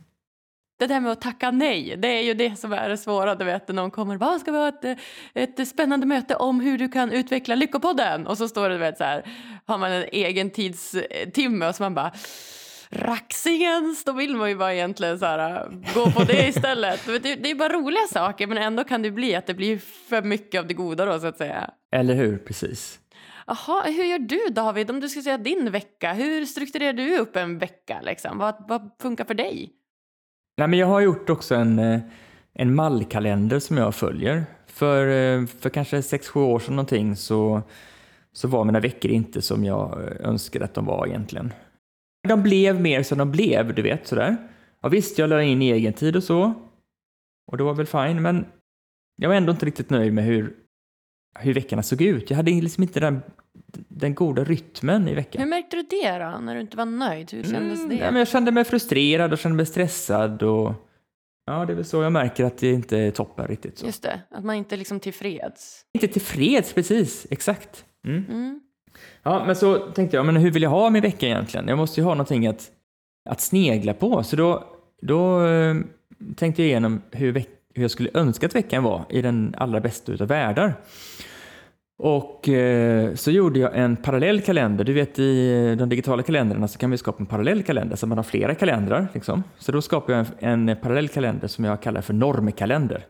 [0.77, 3.35] det där med att tacka nej, det är ju det som är det svåra.
[3.35, 4.99] Du vet, någon kommer vad ska vi ha ett,
[5.33, 8.27] ett spännande möte om hur du kan utveckla Lyckopodden?
[8.27, 9.25] Och så står det, du vet, så här,
[9.65, 12.11] har man en egen tidstimme och så man bara
[12.89, 17.05] Raxingens, då vill man ju bara egentligen så här, gå på det istället.
[17.23, 19.77] det är bara roliga saker men ändå kan det bli att det blir
[20.09, 21.69] för mycket av det goda då så att säga.
[21.91, 22.99] Eller hur, precis.
[23.47, 26.13] Jaha, hur gör du David om du ska säga din vecka?
[26.13, 28.37] Hur strukturerar du upp en vecka liksom?
[28.37, 29.73] Vad, vad funkar för dig?
[30.57, 31.99] Nej, men jag har gjort också en, eh,
[32.53, 34.45] en mallkalender som jag följer.
[34.67, 37.61] För, eh, för kanske 6-7 år sedan någonting så,
[38.31, 41.53] så var mina veckor inte som jag eh, önskade att de var egentligen.
[42.27, 44.37] De blev mer som de blev, du vet sådär.
[44.81, 46.53] Ja, visst, jag la in egen tid och så.
[47.51, 48.45] Och det var väl fine, men
[49.15, 50.53] jag var ändå inte riktigt nöjd med hur,
[51.39, 52.29] hur veckorna såg ut.
[52.29, 53.21] Jag hade liksom inte den,
[53.87, 55.41] den goda rytmen i veckan.
[55.41, 57.31] Hur märkte du det då, när du inte var nöjd?
[57.31, 57.95] Hur kändes mm, det?
[57.95, 60.73] Ja, men jag kände mig frustrerad och kände mig stressad och
[61.49, 63.77] Ja, det är väl så jag märker att det inte är toppen riktigt.
[63.77, 63.85] Så.
[63.85, 65.81] Just det, att man inte är liksom tillfreds.
[65.93, 67.27] Inte tillfreds, precis.
[67.29, 67.85] Exakt.
[68.07, 68.25] Mm.
[68.29, 68.61] Mm.
[69.23, 71.67] Ja, men så tänkte jag, men hur vill jag ha min vecka egentligen?
[71.67, 72.71] Jag måste ju ha någonting att,
[73.29, 74.23] att snegla på.
[74.23, 74.63] Så då,
[75.01, 75.75] då eh,
[76.35, 79.79] tänkte jag igenom hur, veck, hur jag skulle önska att veckan var i den allra
[79.79, 80.73] bästa utav världar.
[81.99, 84.83] Och eh, så gjorde jag en parallell kalender.
[84.83, 88.07] Du vet i eh, de digitala kalendrarna så kan vi skapa en parallell kalender så
[88.07, 89.07] man har flera kalendrar.
[89.13, 89.43] Liksom.
[89.57, 93.05] Så då skapade jag en, en eh, parallell kalender som jag kallar för normkalender.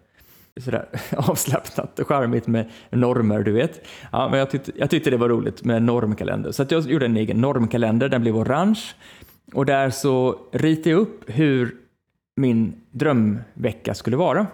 [0.60, 0.86] Sådär
[1.18, 3.88] avslappnat och charmigt med normer, du vet.
[4.12, 6.52] Ja, men jag, tyckte, jag tyckte det var roligt med normkalender.
[6.52, 8.82] Så att jag gjorde en egen normkalender, den blev orange.
[9.54, 11.76] Och där så ritade jag upp hur
[12.36, 14.48] min drömvecka skulle vara.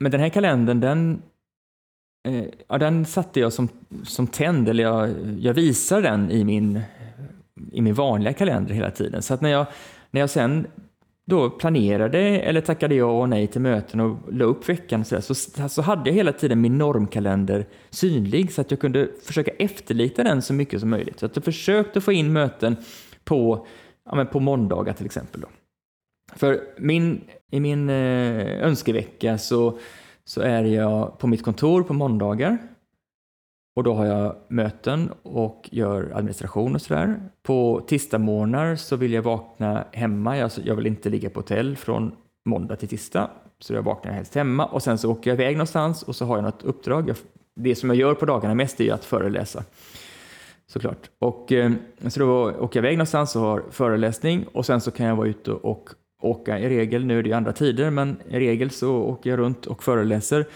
[0.00, 1.22] Men den här kalendern, den
[2.26, 3.68] Eh, ja, den satte jag som,
[4.04, 5.10] som tänd, eller jag,
[5.40, 6.80] jag visar den i min,
[7.72, 9.22] i min vanliga kalender hela tiden.
[9.22, 9.66] Så att när jag,
[10.10, 10.66] när jag sen
[11.26, 15.22] då planerade eller tackade ja och nej till möten och la upp veckan så, där,
[15.22, 20.24] så, så hade jag hela tiden min normkalender synlig så att jag kunde försöka efterlita
[20.24, 21.20] den så mycket som möjligt.
[21.20, 22.76] Så att jag försökte få in möten
[23.24, 23.66] på,
[24.04, 25.40] ja, men på måndagar till exempel.
[25.40, 25.48] Då.
[26.36, 29.78] För min, i min eh, önskevecka så
[30.28, 32.58] så är jag på mitt kontor på måndagar
[33.76, 37.20] och då har jag möten och gör administration och sådär.
[37.42, 40.36] På tisdagsmorgnar så vill jag vakna hemma.
[40.36, 42.12] Jag, alltså, jag vill inte ligga på hotell från
[42.44, 43.30] måndag till tisdag.
[43.58, 46.36] Så jag vaknar helst hemma och sen så åker jag iväg någonstans och så har
[46.36, 47.14] jag något uppdrag.
[47.54, 49.64] Det som jag gör på dagarna mest är ju att föreläsa.
[50.66, 51.10] Såklart.
[51.18, 51.72] Och, eh,
[52.08, 55.28] så då åker jag iväg någonstans och har föreläsning och sen så kan jag vara
[55.28, 55.90] ute och
[56.26, 59.38] åka i regel, nu är det ju andra tider, men i regel så åker jag
[59.38, 60.46] runt och föreläser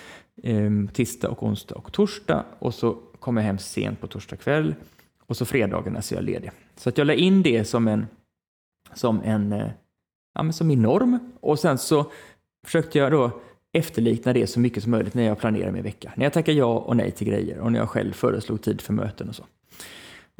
[0.43, 4.75] eh, tisdag och onsdag och torsdag och så kommer jag hem sent på torsdag kväll
[5.27, 6.51] och så fredagarna så är jag ledig.
[6.77, 8.07] Så att jag la in det som en,
[8.95, 9.69] som en, eh,
[10.35, 12.11] ja men som min norm och sen så
[12.67, 13.41] försökte jag då
[13.73, 16.13] efterlikna det så mycket som möjligt när jag planerar min vecka.
[16.17, 18.93] När jag tackar ja och nej till grejer och när jag själv föreslog tid för
[18.93, 19.45] möten och så.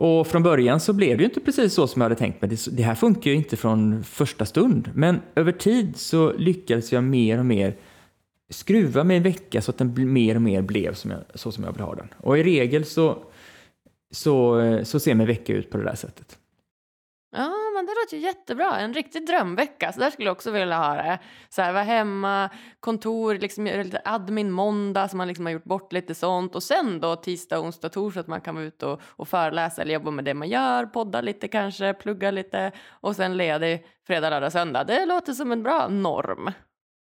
[0.01, 2.57] Och från början så blev det ju inte precis så som jag hade tänkt mig.
[2.71, 4.91] Det här funkar ju inte från första stund.
[4.95, 7.77] Men över tid så lyckades jag mer och mer
[8.51, 11.65] skruva mig en vecka så att den mer och mer blev som jag, så som
[11.65, 12.09] jag vill ha den.
[12.17, 13.19] Och i regel så,
[14.11, 16.39] så, eh, så ser min vecka ut på det där sättet.
[17.37, 18.79] Ja, men det låter ju jättebra.
[18.79, 19.93] En riktig drömvecka.
[19.93, 21.19] Så där skulle jag också vilja ha det.
[21.49, 25.93] Så här, vara hemma, kontor, liksom lite admin måndag så man liksom har gjort bort
[25.93, 26.55] lite sånt.
[26.55, 29.95] Och sen då tisdag, onsdag, torsdag att man kan vara ute och, och föreläsa eller
[29.95, 34.53] jobba med det man gör, podda lite kanske, plugga lite och sen ledig fredag, lördag,
[34.53, 34.85] söndag.
[34.85, 36.51] Det låter som en bra norm.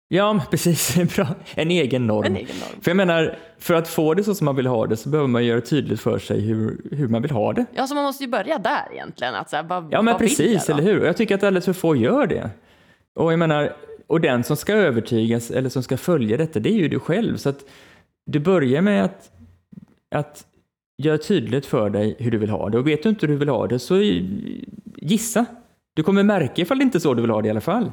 [0.08, 0.96] Ja, precis.
[0.98, 2.24] En, bra, en, egen norm.
[2.24, 2.80] en egen norm.
[2.82, 5.28] För jag menar, för att få det så som man vill ha det så behöver
[5.28, 7.66] man göra tydligt för sig hur, hur man vill ha det.
[7.74, 9.34] Ja, så man måste ju börja där egentligen.
[9.34, 11.04] Att så här, vad, ja, men vad precis, eller hur?
[11.04, 12.50] Jag tycker att alldeles för få gör det.
[13.14, 16.76] Och jag menar, och den som ska övertygas eller som ska följa detta, det är
[16.76, 17.36] ju du själv.
[17.36, 17.64] Så att
[18.26, 19.30] du börjar med att,
[20.14, 20.46] att
[21.02, 22.78] göra tydligt för dig hur du vill ha det.
[22.78, 23.96] Och vet du inte hur du vill ha det, så
[24.96, 25.46] gissa.
[25.94, 27.92] Du kommer märka ifall det inte är så du vill ha det i alla fall.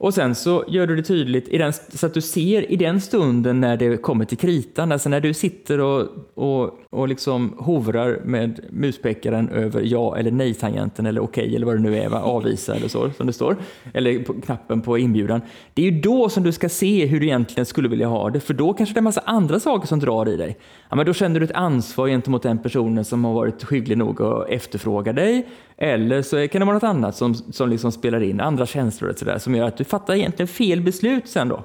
[0.00, 3.00] Och sen så gör du det tydligt i den, så att du ser i den
[3.00, 8.20] stunden när det kommer till kritan, alltså när du sitter och, och, och liksom hovrar
[8.24, 12.20] med muspekaren över ja eller nej-tangenten eller okej okay, eller vad det nu är, va?
[12.20, 13.56] avvisa eller så som det står,
[13.94, 15.40] eller på knappen på inbjudan.
[15.74, 18.40] Det är ju då som du ska se hur du egentligen skulle vilja ha det,
[18.40, 20.58] för då kanske det är en massa andra saker som drar i dig.
[20.88, 24.22] Ja, men då känner du ett ansvar gentemot den personen som har varit hygglig nog
[24.22, 28.40] att efterfråga dig, eller så kan det vara något annat som, som liksom spelar in,
[28.40, 31.64] andra känslor och sådär, som gör att du fattar egentligen fel beslut sen då.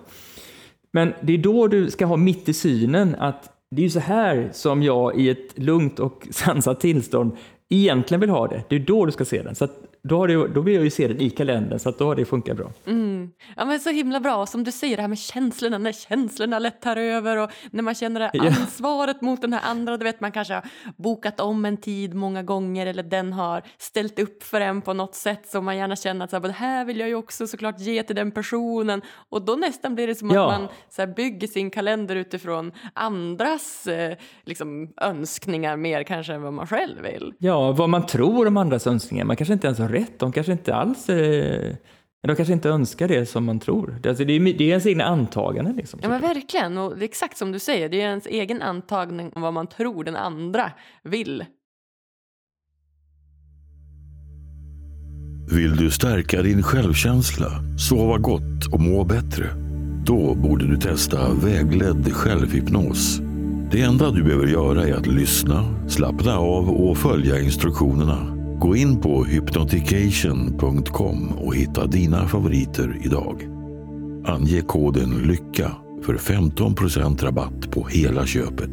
[0.91, 3.99] Men det är då du ska ha mitt i synen att det är ju så
[3.99, 7.31] här som jag i ett lugnt och sansat tillstånd
[7.69, 8.63] egentligen vill ha det.
[8.69, 9.55] Det är då du ska se den.
[9.55, 9.67] Så
[10.07, 12.15] då, har det, då vill jag ju se den i kalendern så att då har
[12.15, 12.71] det funkat bra.
[12.85, 13.31] Mm.
[13.55, 16.81] Ja men så himla bra, som du säger det här med känslorna, när känslorna lätt
[16.81, 19.25] tar över och när man känner det ansvaret ja.
[19.25, 20.63] mot den här andra, du vet man kanske har
[20.97, 25.15] bokat om en tid många gånger eller den har ställt upp för en på något
[25.15, 27.79] sätt så man gärna känner att så här, det här vill jag ju också såklart
[27.79, 30.51] ge till den personen och då nästan blir det som ja.
[30.51, 36.41] att man så här, bygger sin kalender utifrån andras eh, liksom, önskningar mer kanske än
[36.41, 37.33] vad man själv vill.
[37.37, 40.19] Ja, vad man tror om andras önskningar, man kanske inte ens har rätt.
[40.19, 41.75] De kanske inte alls eh,
[42.27, 43.95] de kanske inte önskar det som man tror.
[44.01, 45.75] Det, alltså, det, är, det är ens egna antaganden.
[45.75, 46.77] Liksom, ja, men verkligen.
[46.77, 47.89] Och det är exakt som du säger.
[47.89, 50.71] Det är ens egen antagning om vad man tror den andra
[51.03, 51.45] vill.
[55.51, 57.49] Vill du stärka din självkänsla,
[57.89, 59.45] sova gott och må bättre?
[60.05, 63.19] Då borde du testa vägledd självhypnos.
[63.71, 68.42] Det enda du behöver göra är att lyssna, slappna av och följa instruktionerna.
[68.59, 73.43] Gå in på hypnotication.com och hitta dina favoriter idag.
[74.25, 75.71] Ange koden LYCKA
[76.03, 78.71] för 15% rabatt på hela köpet.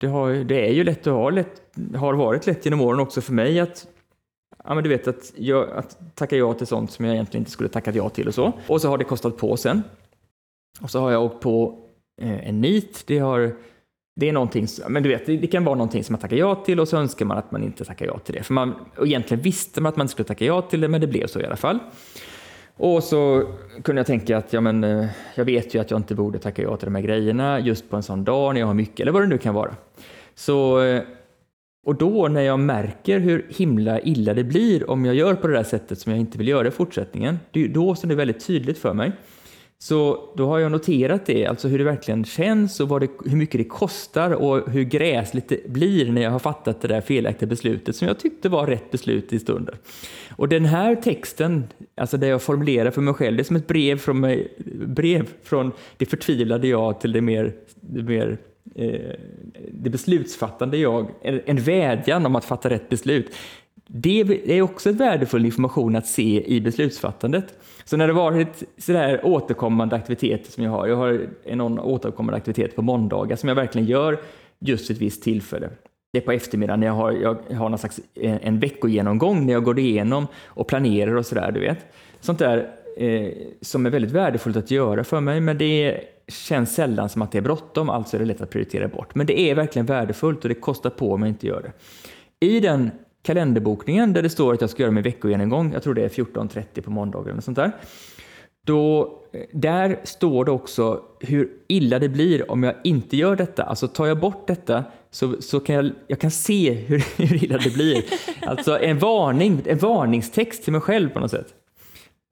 [0.00, 1.62] Det, har, det är ju lätt att ha, lätt,
[1.96, 3.86] har varit lätt genom åren också för mig att
[4.64, 7.50] Ja, men du vet att, jag, att tacka ja till sånt som jag egentligen inte
[7.50, 8.52] skulle tackat ja till och så.
[8.66, 9.82] Och så har det kostat på sen.
[10.80, 11.78] Och så har jag åkt på
[12.20, 13.04] eh, en nit.
[13.06, 13.56] Det, har,
[14.18, 16.80] det är någonting, men du vet, det, kan vara någonting som man tackar ja till
[16.80, 18.42] och så önskar man att man inte tackar ja till det.
[18.42, 21.00] För man, och egentligen visste man att man inte skulle tacka ja till det, men
[21.00, 21.78] det blev så i alla fall.
[22.76, 23.42] Och så
[23.82, 26.62] kunde jag tänka att ja, men, eh, jag vet ju att jag inte borde tacka
[26.62, 29.12] ja till de här grejerna just på en sån dag när jag har mycket, eller
[29.12, 29.74] vad det nu kan vara.
[30.34, 31.02] Så, eh,
[31.86, 35.54] och då när jag märker hur himla illa det blir om jag gör på det
[35.54, 38.16] där sättet som jag inte vill göra i fortsättningen, det är då som det är
[38.16, 39.12] väldigt tydligt för mig.
[39.80, 43.58] Så då har jag noterat det, alltså hur det verkligen känns och det, hur mycket
[43.58, 47.96] det kostar och hur gräsligt det blir när jag har fattat det där felaktiga beslutet
[47.96, 49.74] som jag tyckte var rätt beslut i stunden.
[50.36, 51.64] Och den här texten,
[51.96, 54.52] alltså det jag formulerar för mig själv, det är som ett brev från, mig,
[54.86, 58.38] brev från det förtvivlade jag till det mer, det mer
[58.74, 59.14] eh,
[59.72, 63.32] det beslutsfattande jag, en vädjan om att fatta rätt beslut.
[63.90, 64.20] Det
[64.58, 67.58] är också värdefull information att se i beslutsfattandet.
[67.84, 72.76] Så när det varit sådär återkommande aktiviteter som jag har, jag har en återkommande aktivitet
[72.76, 74.20] på måndagar som jag verkligen gör
[74.58, 75.70] just vid ett visst tillfälle.
[76.12, 79.52] Det är på eftermiddagen när jag har, jag har någon slags en, en veckogenomgång när
[79.52, 81.78] jag går igenom och planerar och sådär, du vet.
[82.20, 87.08] Sånt där eh, som är väldigt värdefullt att göra för mig, men det känns sällan
[87.08, 89.14] som att det är bråttom, alltså är det lätt att prioritera bort.
[89.14, 91.72] Men det är verkligen värdefullt och det kostar på om jag inte gör det.
[92.46, 92.90] I den
[93.22, 96.80] kalenderbokningen där det står att jag ska göra min veckogenomgång, jag tror det är 14.30
[96.80, 97.72] på måndagar eller sånt där.
[98.66, 99.02] Då,
[99.32, 103.62] eh, där står det också hur illa det blir om jag inte gör detta.
[103.62, 107.58] Alltså tar jag bort detta så, så kan jag, jag kan se hur, hur illa
[107.58, 108.04] det blir.
[108.40, 111.54] Alltså en varning, en varningstext till mig själv på något sätt.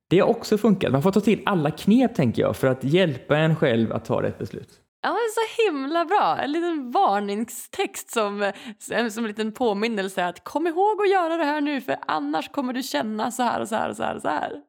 [0.08, 0.92] Det har också funkat.
[0.92, 4.22] Man får ta till alla knep tänker jag för att hjälpa en själv att ta
[4.22, 4.68] rätt beslut.
[5.06, 6.38] Ja, men så himla bra.
[6.38, 8.52] En liten varningstext som,
[9.10, 12.72] som en liten påminnelse att kom ihåg att göra det här nu för annars kommer
[12.72, 14.14] du känna så här och så här och så här.
[14.14, 14.62] Och så här.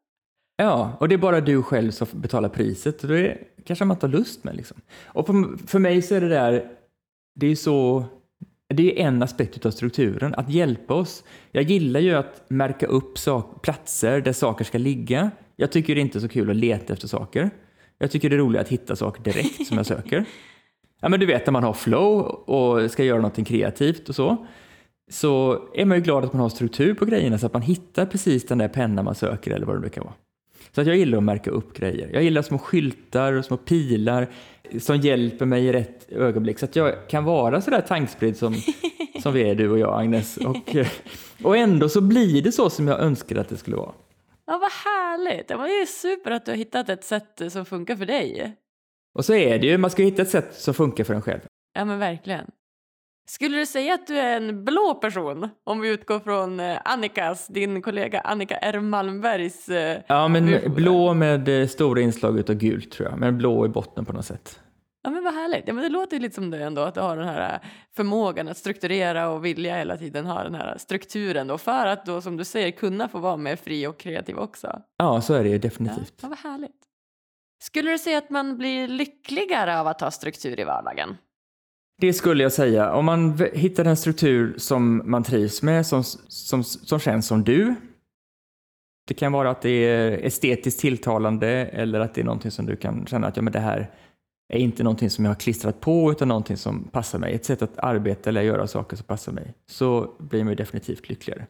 [0.57, 4.05] Ja, och det är bara du själv som betalar priset och det kanske man inte
[4.05, 4.55] har lust med.
[4.55, 4.77] Liksom.
[5.05, 5.27] Och
[5.67, 6.71] för mig så är det där,
[7.35, 8.05] det är så,
[8.73, 11.23] det är en aspekt av strukturen, att hjälpa oss.
[11.51, 15.31] Jag gillar ju att märka upp sak, platser där saker ska ligga.
[15.55, 17.51] Jag tycker det är inte är så kul att leta efter saker.
[17.97, 20.25] Jag tycker det är roligt att hitta saker direkt som jag söker.
[20.99, 24.47] Ja, men du vet när man har flow och ska göra någonting kreativt och så,
[25.09, 28.05] så är man ju glad att man har struktur på grejerna så att man hittar
[28.05, 30.13] precis den där pennan man söker eller vad det nu kan vara.
[30.71, 32.09] Så att jag gillar att märka upp grejer.
[32.13, 34.27] Jag gillar små skyltar och små pilar
[34.79, 38.55] som hjälper mig i rätt ögonblick så att jag kan vara så där tankspridd som,
[39.21, 40.37] som vi är du och jag Agnes.
[40.37, 40.75] Och,
[41.43, 43.91] och ändå så blir det så som jag önskar att det skulle vara.
[44.47, 45.47] Ja, vad härligt.
[45.47, 48.55] Det var ju super att du har hittat ett sätt som funkar för dig.
[49.15, 51.39] Och så är det ju, man ska hitta ett sätt som funkar för en själv.
[51.73, 52.45] Ja, men verkligen.
[53.29, 57.47] Skulle du säga att du är en blå person om vi utgår från eh, Annikas,
[57.47, 62.91] din kollega Annika R Malmbergs eh, Ja, men blå med eh, stora inslag av gult
[62.91, 64.59] tror jag, men blå i botten på något sätt.
[65.07, 65.67] Ja men vad härligt.
[65.67, 67.59] Ja, men det låter lite som du ändå, att du har den här
[67.95, 72.21] förmågan att strukturera och vilja hela tiden ha den här strukturen då för att då
[72.21, 74.81] som du säger kunna få vara mer fri och kreativ också.
[74.97, 76.13] Ja, så är det ju definitivt.
[76.21, 76.75] Ja, vad härligt.
[77.63, 81.17] Skulle du säga att man blir lyckligare av att ha struktur i vardagen?
[82.01, 82.93] Det skulle jag säga.
[82.93, 87.75] Om man hittar en struktur som man trivs med, som, som, som känns som du.
[89.07, 92.75] Det kan vara att det är estetiskt tilltalande eller att det är någonting som du
[92.75, 93.91] kan känna att ja, men det här
[94.49, 97.33] är inte någonting som jag har klistrat på utan någonting som passar mig.
[97.33, 99.53] Ett sätt att arbeta eller göra saker som passar mig.
[99.69, 101.47] Så blir man ju definitivt lyckligare.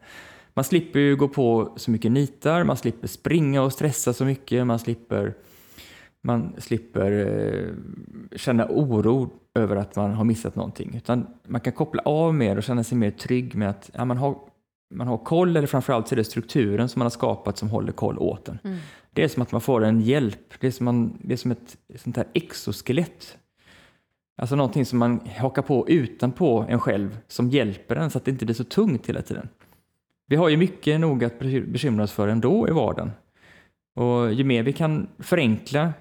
[0.54, 4.68] Man slipper ju gå på så mycket nitar, man slipper springa och stressa så mycket,
[4.68, 5.34] man slipper,
[6.22, 10.96] man slipper eh, känna oro över att man har missat någonting.
[10.96, 14.18] Utan man kan koppla av mer och känna sig mer trygg med att ja, man,
[14.18, 14.38] har,
[14.94, 17.92] man har koll, eller framförallt så är det strukturen som man har skapat som håller
[17.92, 18.60] koll åt en.
[18.64, 18.78] Mm.
[19.18, 20.54] Det är som att man får en hjälp.
[20.60, 23.38] Det är som, man, det är som ett sånt här exoskelett.
[24.38, 28.32] Alltså någonting som man hakar på utanpå en själv som hjälper en så att det
[28.32, 29.50] inte blir så tungt hela tiden.
[30.28, 33.12] Vi har ju mycket nog att bekymra oss för ändå i vardagen.
[33.96, 35.94] Och ju mer vi kan förenkla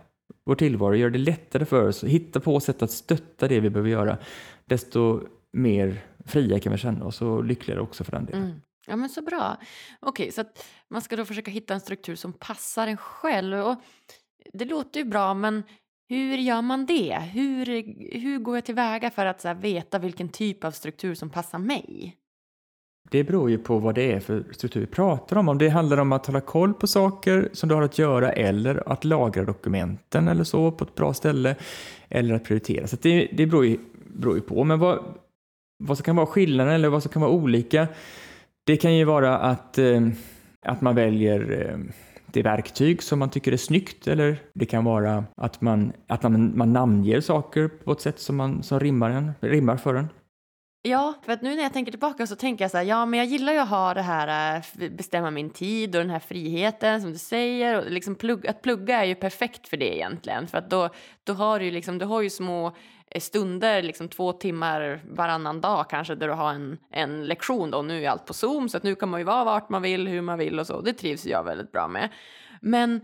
[0.44, 3.90] vår tillvaro, göra det lättare för oss, hitta på sätt att stötta det vi behöver
[3.90, 4.18] göra,
[4.64, 5.20] desto
[5.52, 8.42] mer fria kan vi känna oss och lyckligare också för den delen.
[8.42, 8.60] Mm.
[8.86, 9.56] Ja, men så bra.
[10.00, 13.58] Okej, så att man ska då försöka hitta en struktur som passar en själv.
[13.58, 13.76] Och
[14.52, 15.62] det låter ju bra, men
[16.08, 17.18] hur gör man det?
[17.32, 17.66] Hur,
[18.18, 21.58] hur går jag tillväga för att så här, veta vilken typ av struktur som passar
[21.58, 22.16] mig?
[23.10, 25.48] Det beror ju på vad det är för struktur vi pratar om.
[25.48, 28.92] Om det handlar om att hålla koll på saker som du har att göra eller
[28.92, 31.56] att lagra dokumenten eller så på ett bra ställe
[32.08, 32.86] eller att prioritera.
[32.86, 34.64] Så det, det beror, ju, beror ju på.
[34.64, 35.04] Men vad,
[35.84, 37.88] vad som kan vara skillnaden eller vad som kan vara olika,
[38.66, 40.00] det kan ju vara att, eh,
[40.66, 41.78] att man väljer eh,
[42.26, 46.58] det verktyg som man tycker är snyggt eller det kan vara att man, att man,
[46.58, 50.08] man namnger saker på ett sätt som, man, som rimmar, en, rimmar för en.
[50.82, 53.18] Ja, för att nu när jag tänker tillbaka så tänker jag så här, ja men
[53.18, 57.02] jag gillar ju att ha det här, eh, bestämma min tid och den här friheten
[57.02, 57.78] som du säger.
[57.78, 60.88] Och liksom plugg, att plugga är ju perfekt för det egentligen, för att då,
[61.24, 62.76] då har du ju liksom, du har ju små
[63.20, 67.82] stunder, liksom två timmar varannan dag kanske, där du har en, en lektion då.
[67.82, 70.08] Nu är allt på Zoom, så att nu kan man ju vara vart man vill,
[70.08, 70.80] hur man vill och så.
[70.80, 72.10] Det trivs jag väldigt bra med.
[72.60, 73.00] Men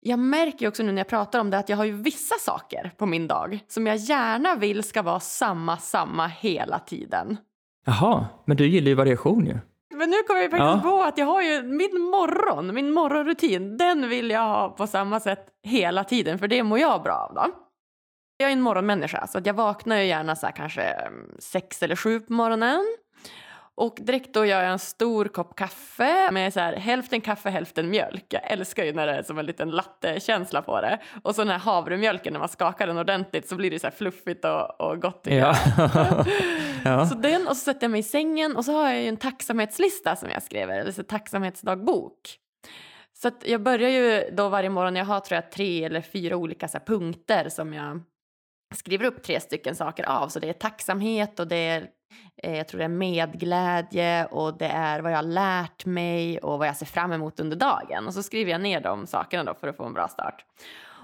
[0.00, 2.92] jag märker också nu när jag pratar om det att jag har ju vissa saker
[2.96, 7.36] på min dag som jag gärna vill ska vara samma, samma hela tiden.
[7.86, 9.58] Jaha, men du gillar ju variation ju.
[9.94, 10.90] Men nu kommer jag faktiskt ja.
[10.90, 15.20] på att jag har ju min morgon, min morgonrutin, den vill jag ha på samma
[15.20, 17.54] sätt hela tiden för det mår jag bra av då.
[18.36, 21.96] Jag är en morgonmänniska så att jag vaknar ju gärna så kanske mm, sex eller
[21.96, 22.96] sju på morgonen.
[23.74, 27.90] Och direkt då gör jag en stor kopp kaffe med så här, hälften kaffe, hälften
[27.90, 28.24] mjölk.
[28.28, 30.98] Jag älskar ju när det är som en liten latte-känsla på det.
[31.22, 34.44] Och så den här havremjölken, när man skakar den ordentligt så blir det så fluffigt
[34.44, 35.26] och, och gott.
[35.30, 35.56] Ja.
[36.84, 37.06] ja.
[37.06, 39.16] Så den, och så sätter jag mig i sängen och så har jag ju en
[39.16, 42.38] tacksamhetslista som jag skriver, eller så tacksamhetsdagbok.
[43.14, 46.68] Så jag börjar ju då varje morgon, jag har tror jag tre eller fyra olika
[46.68, 48.00] så punkter som jag
[48.72, 50.28] skriver upp tre stycken saker av.
[50.28, 51.88] Så det är tacksamhet och det är
[52.36, 56.58] Eh, jag tror det är medglädje och det är vad jag har lärt mig och
[56.58, 58.06] vad jag ser fram emot under dagen.
[58.06, 60.44] Och så skriver jag ner de sakerna då för att få en bra start.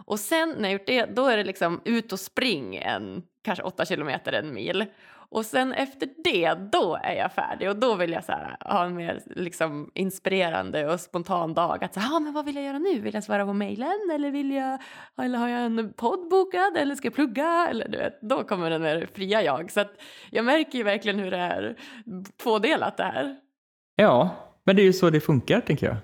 [0.06, 3.62] Och sen när jag gjort det, då är det liksom ut och spring en, kanske
[3.62, 4.86] åtta kilometer, en mil.
[5.30, 8.84] Och sen efter det, då är jag färdig och då vill jag så här, ha
[8.84, 11.84] en mer liksom, inspirerande och spontan dag.
[11.84, 13.00] Att så här, ah, men vad vill jag göra nu?
[13.00, 14.78] Vill jag svara på mejlen eller vill jag,
[15.22, 17.66] eller har jag en podd bokad eller ska jag plugga?
[17.70, 19.70] Eller du vet, då kommer den mer fria jag.
[19.70, 19.92] Så att
[20.30, 21.76] jag märker ju verkligen hur det är
[22.42, 23.36] tvådelat det här.
[23.96, 24.30] Ja,
[24.64, 25.96] men det är ju så det funkar tänker jag.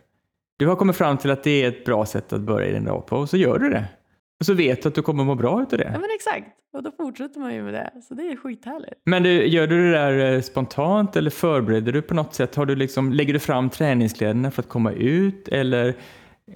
[0.57, 3.07] Du har kommit fram till att det är ett bra sätt att börja din dag
[3.07, 3.85] på och så gör du det.
[4.41, 5.91] Och så vet du att du kommer må bra utav det.
[5.93, 6.47] Ja men exakt.
[6.73, 7.91] Och då fortsätter man ju med det.
[8.09, 9.01] Så det är skithärligt.
[9.05, 12.55] Men du, gör du det där eh, spontant eller förbereder du på något sätt?
[12.55, 15.95] Har du liksom, lägger du fram träningskläderna för att komma ut eller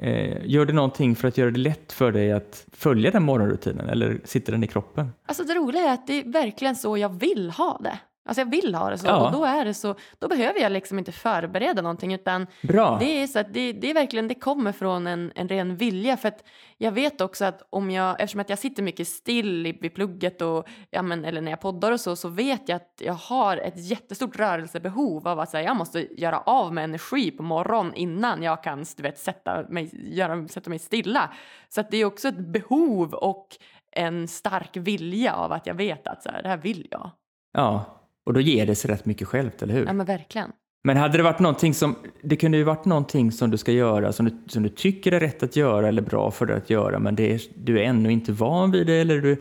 [0.01, 3.89] eh, gör du någonting för att göra det lätt för dig att följa den morgonrutinen
[3.89, 5.13] eller sitter den i kroppen?
[5.27, 7.99] Alltså det roliga är att det är verkligen så jag vill ha det.
[8.29, 9.27] Alltså jag vill ha det så ja.
[9.27, 9.95] och då är det så.
[10.19, 12.97] Då behöver jag liksom inte förbereda någonting utan Bra.
[13.01, 16.17] det är så att det, det är verkligen det kommer från en, en ren vilja
[16.17, 16.45] för att
[16.77, 20.43] jag vet också att om jag eftersom att jag sitter mycket still i, vid plugget
[20.43, 23.57] och ja men eller när jag poddar och så så vet jag att jag har
[23.57, 28.43] ett jättestort rörelsebehov av att säga jag måste göra av med energi på morgonen innan
[28.43, 31.31] jag kan du vet, sätta mig göra, sätta mig stilla
[31.69, 33.49] så att det är också ett behov och
[33.93, 37.11] en stark vilja av att jag vet att så här, det här vill jag.
[37.53, 37.98] Ja,
[38.29, 39.87] och då ger det sig rätt mycket självt, eller hur?
[39.87, 40.53] Ja, men verkligen.
[40.85, 44.13] Men hade det varit någonting som, det kunde ju varit någonting som du ska göra
[44.13, 46.99] som du, som du tycker är rätt att göra eller bra för dig att göra,
[46.99, 49.37] men det är, du är ännu inte van vid det eller du,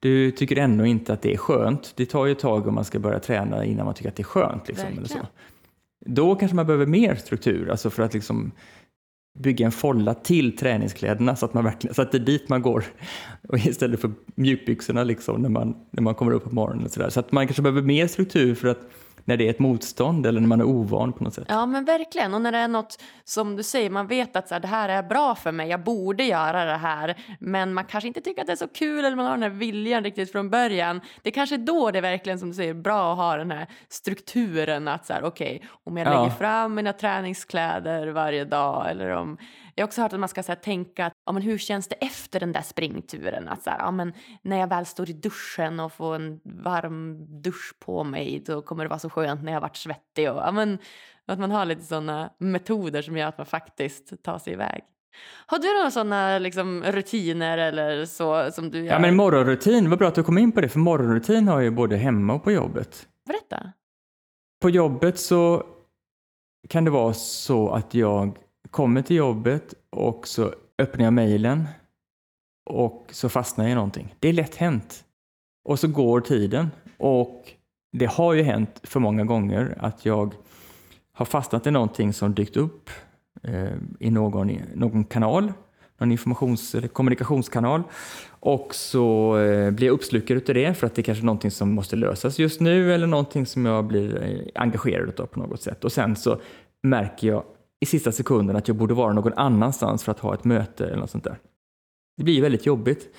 [0.00, 1.92] du tycker ännu inte att det är skönt.
[1.96, 4.22] Det tar ju ett tag om man ska börja träna innan man tycker att det
[4.22, 4.68] är skönt.
[4.68, 5.18] Liksom, eller så.
[6.06, 8.52] Då kanske man behöver mer struktur, alltså för att liksom
[9.38, 12.62] bygga en folla till träningskläderna så att, man verkligen, så att det är dit man
[12.62, 12.84] går
[13.48, 16.84] och istället för mjukbyxorna liksom när man, när man kommer upp på morgonen.
[16.84, 17.10] Och så, där.
[17.10, 18.90] så att man kanske behöver mer struktur för att
[19.24, 21.44] när det är ett motstånd eller när man är ovan på något sätt.
[21.48, 24.54] Ja men verkligen och när det är något som du säger man vet att så
[24.54, 28.08] här, det här är bra för mig, jag borde göra det här men man kanske
[28.08, 30.50] inte tycker att det är så kul eller man har den här viljan riktigt från
[30.50, 31.00] början.
[31.22, 33.66] Det är kanske då det är verkligen som du säger bra att ha den här
[33.88, 36.30] strukturen att så här okej okay, om jag lägger ja.
[36.30, 39.38] fram mina träningskläder varje dag eller om
[39.74, 41.94] jag har också hört att man ska så här, tänka ja, men hur känns det
[41.94, 43.48] efter den där springturen?
[43.48, 47.26] Att så här, ja, men när jag väl står i duschen och får en varm
[47.42, 50.30] dusch på mig då kommer det vara så skönt när jag varit svettig.
[50.30, 50.78] Och, ja, men,
[51.26, 54.84] att man har lite sådana metoder som gör att man faktiskt tar sig iväg.
[55.46, 58.92] Har du några sådana liksom, rutiner eller så som du gör?
[58.92, 61.64] Ja men morgonrutin, vad bra att du kom in på det för morgonrutin har jag
[61.64, 63.08] ju både hemma och på jobbet.
[63.26, 63.72] Berätta.
[64.62, 65.62] På jobbet så
[66.68, 68.38] kan det vara så att jag
[68.70, 71.68] kommer till jobbet och så öppnar jag mejlen
[72.70, 74.14] och så fastnar jag i någonting.
[74.18, 75.04] Det är lätt hänt.
[75.64, 77.52] Och så går tiden och
[77.92, 80.34] det har ju hänt för många gånger att jag
[81.12, 82.90] har fastnat i någonting som dykt upp
[83.42, 85.52] eh, i någon, någon kanal
[85.98, 87.82] någon informations eller kommunikationskanal.
[88.28, 91.50] Och så eh, blir jag uppslukad utav det för att det är kanske är någonting
[91.50, 95.62] som måste lösas just nu eller någonting som jag blir eh, engagerad utav på något
[95.62, 95.84] sätt.
[95.84, 96.40] Och sen så
[96.82, 97.44] märker jag
[97.84, 100.96] i sista sekunden att jag borde vara någon annanstans för att ha ett möte eller
[100.96, 101.38] något sånt där.
[102.16, 103.14] Det blir väldigt jobbigt.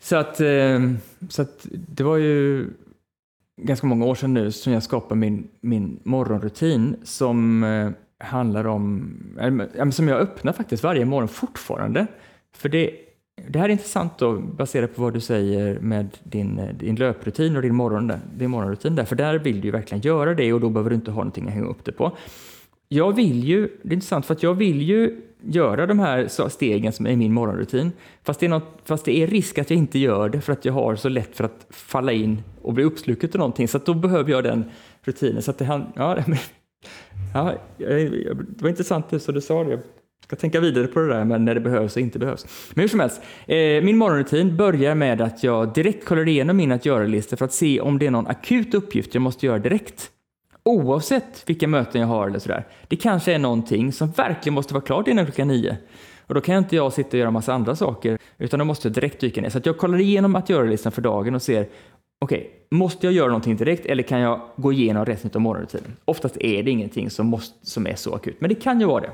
[0.00, 0.80] Så att, eh,
[1.28, 2.66] så att det var ju
[3.62, 7.90] ganska många år sedan nu som jag skapade min, min morgonrutin som eh,
[8.28, 9.12] handlar om,
[9.92, 12.06] som jag öppnar faktiskt varje morgon fortfarande.
[12.56, 12.90] För det,
[13.48, 17.56] det här är intressant då, baserat på vad du säger med din, eh, din löprutin
[17.56, 20.60] och din, morgon, din morgonrutin där, för där vill du ju verkligen göra det och
[20.60, 22.16] då behöver du inte ha någonting att hänga upp det på.
[22.92, 26.92] Jag vill ju, det är intressant för att jag vill ju göra de här stegen
[26.92, 27.92] som är min morgonrutin.
[28.22, 30.64] Fast det, är något, fast det är risk att jag inte gör det för att
[30.64, 33.68] jag har så lätt för att falla in och bli uppsluket av någonting.
[33.68, 34.64] Så då behöver jag den
[35.02, 35.42] rutinen.
[35.42, 36.18] Så att det, ja,
[37.34, 39.64] ja, det var intressant det som du sa.
[39.64, 39.70] Det.
[39.70, 39.80] Jag
[40.26, 42.46] ska tänka vidare på det där men när det behövs och inte behövs.
[42.74, 46.72] Men hur som helst, eh, min morgonrutin börjar med att jag direkt kollar igenom min
[46.72, 50.11] att göra-lista för att se om det är någon akut uppgift jag måste göra direkt.
[50.64, 52.66] Oavsett vilka möten jag har eller sådär.
[52.88, 55.76] Det kanske är någonting som verkligen måste vara klart innan klockan nio.
[56.26, 58.94] Och då kan inte jag sitta och göra massa andra saker, utan då måste jag
[58.94, 59.50] direkt dyka ner.
[59.50, 61.68] Så att jag kollar igenom att göra-listan för dagen och ser,
[62.24, 65.96] okej, okay, måste jag göra någonting direkt eller kan jag gå igenom resten av morgonrutinen?
[66.04, 69.00] Oftast är det ingenting som, måste, som är så akut, men det kan ju vara
[69.00, 69.10] det.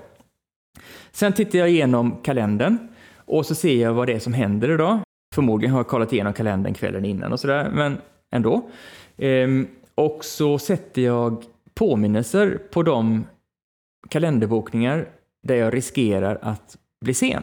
[1.12, 2.78] Sen tittar jag igenom kalendern
[3.14, 4.98] och så ser jag vad det är som händer idag.
[5.34, 7.98] Förmodligen har jag kollat igenom kalendern kvällen innan och sådär, men
[8.34, 8.70] ändå.
[9.16, 9.66] Ehm,
[9.98, 11.44] och så sätter jag
[11.74, 13.26] påminnelser på de
[14.08, 15.08] kalenderbokningar
[15.42, 17.42] där jag riskerar att bli sen.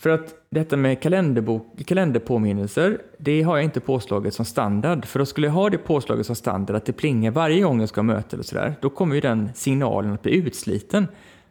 [0.00, 5.04] För att detta med kalenderbok, kalenderpåminnelser, det har jag inte påslaget som standard.
[5.04, 7.88] För då skulle jag ha det påslaget som standard att det plingar varje gång jag
[7.88, 11.06] ska ha möte eller sådär, då kommer ju den signalen att bli utsliten.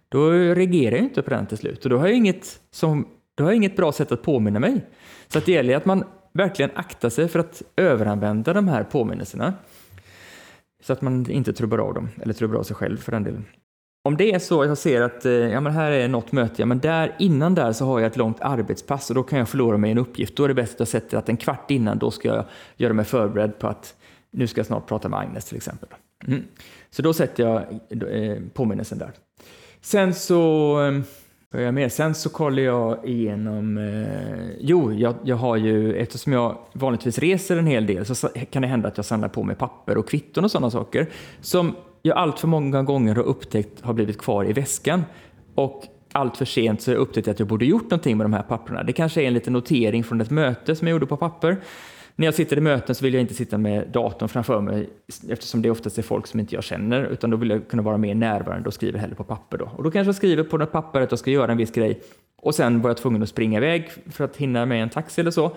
[0.10, 3.44] Då reagerar jag inte på den till slut och då har jag inget, som, då
[3.44, 4.86] har jag inget bra sätt att påminna mig.
[5.28, 6.04] Så att det gäller att man
[6.34, 9.54] verkligen aktar sig för att överanvända de här påminnelserna.
[10.88, 13.46] Så att man inte trubbar av dem, eller trubbar av sig själv för den delen.
[14.04, 16.62] Om det är så att jag ser att eh, ja, men här är något möte,
[16.62, 19.50] ja, men där, innan där så har jag ett långt arbetspass och då kan jag
[19.50, 20.36] förlora mig en uppgift.
[20.36, 22.46] Då är det bäst att jag sätter att en kvart innan då ska jag
[22.78, 23.96] göra mig förberedd på att
[24.32, 25.90] nu ska jag snart prata med Agnes till exempel.
[26.28, 26.44] Mm.
[26.90, 27.62] Så då sätter jag
[28.12, 29.12] eh, påminnelsen där.
[29.82, 31.04] Sen så ehm,
[31.52, 31.92] vad jag med?
[31.92, 37.58] Sen så kollar jag igenom, eh, jo, jag, jag har ju, eftersom jag vanligtvis reser
[37.58, 40.44] en hel del så kan det hända att jag samlar på mig papper och kvitton
[40.44, 41.08] och sådana saker
[41.42, 45.04] som jag allt för många gånger har upptäckt har blivit kvar i väskan.
[45.56, 48.34] Och allt för sent så har jag upptäckt att jag borde gjort någonting med de
[48.34, 48.84] här papperna.
[48.84, 51.58] Det kanske är en liten notering från ett möte som jag gjorde på papper
[52.20, 54.90] när jag sitter i möten så vill jag inte sitta med datorn framför mig
[55.30, 57.98] eftersom det oftast är folk som inte jag känner utan då vill jag kunna vara
[57.98, 59.58] mer närvarande och skriver hellre på papper.
[59.58, 59.72] Då.
[59.78, 62.02] Och då kanske jag skriver på något papper att jag ska göra en viss grej
[62.42, 65.32] och sen var jag tvungen att springa iväg för att hinna med en taxi eller
[65.32, 65.52] så.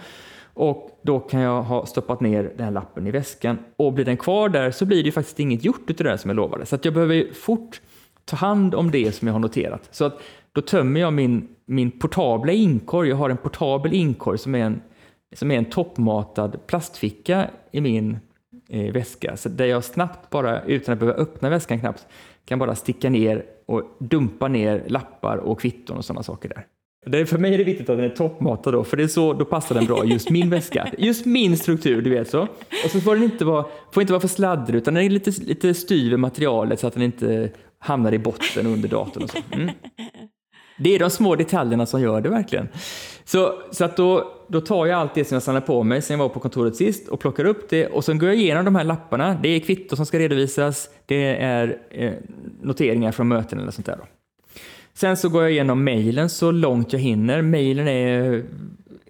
[0.55, 4.17] Och då kan jag ha stoppat ner den här lappen i väskan och blir den
[4.17, 6.67] kvar där så blir det faktiskt inget gjort utav det som jag lovade.
[6.67, 7.81] Så att jag behöver fort
[8.25, 9.89] ta hand om det som jag har noterat.
[9.91, 13.09] Så att då tömmer jag min, min portabla inkorg.
[13.09, 14.81] Jag har en portabel inkorg som är en
[15.37, 18.19] som är en toppmatad plastficka i min
[18.69, 19.37] eh, väska.
[19.37, 22.07] Så där jag snabbt bara, utan att behöva öppna väskan knappt,
[22.45, 26.67] kan bara sticka ner och dumpa ner lappar och kvitton och sådana saker där.
[27.07, 29.33] Det för mig är det viktigt att den är toppmatad då, för det är så,
[29.33, 30.89] då passar den bra just min väska.
[30.99, 32.43] Just min struktur, du vet så.
[32.85, 35.31] Och så får den inte vara, får inte vara för sladdrig, utan den är lite,
[35.31, 39.39] lite styv i materialet så att den inte hamnar i botten under datorn och så.
[39.53, 39.71] Mm.
[40.83, 42.69] Det är de små detaljerna som gör det verkligen.
[43.25, 46.19] Så, så att då, då tar jag allt det som jag samlade på mig sen
[46.19, 48.75] jag var på kontoret sist och plockar upp det och sen går jag igenom de
[48.75, 49.39] här lapparna.
[49.43, 52.13] Det är kvitto som ska redovisas, det är eh,
[52.63, 53.97] noteringar från möten eller sånt där.
[53.97, 54.05] Då.
[54.95, 57.43] Sen så går jag igenom mejlen så långt jag hinner.
[57.43, 58.43] Mejlen är, eh,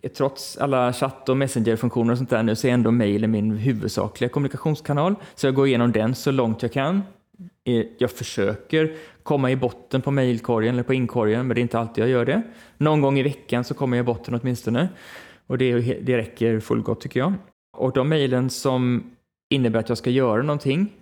[0.02, 3.50] är, trots alla chatt och messengerfunktioner och sånt där nu, så är ändå mejlen min
[3.50, 5.14] huvudsakliga kommunikationskanal.
[5.34, 7.02] Så jag går igenom den så långt jag kan.
[7.98, 12.04] Jag försöker komma i botten på mejlkorgen eller på inkorgen, men det är inte alltid
[12.04, 12.42] jag gör det.
[12.78, 14.88] Någon gång i veckan så kommer jag i botten åtminstone.
[15.46, 17.32] Och det, det räcker fullgott tycker jag.
[17.76, 19.10] Och de mejlen som
[19.50, 20.92] innebär att jag ska göra någonting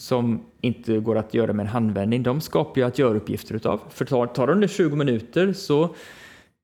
[0.00, 3.80] som inte går att göra med en handvändning, de skapar jag att göra-uppgifter utav.
[3.90, 5.94] För tar, tar de det 20 minuter så,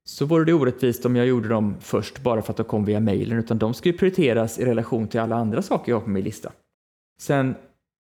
[0.05, 3.01] så vore det orättvist om jag gjorde dem först bara för att de kom via
[3.01, 6.11] mejlen, utan de ska ju prioriteras i relation till alla andra saker jag har på
[6.11, 6.53] min lista.
[7.21, 7.55] Sen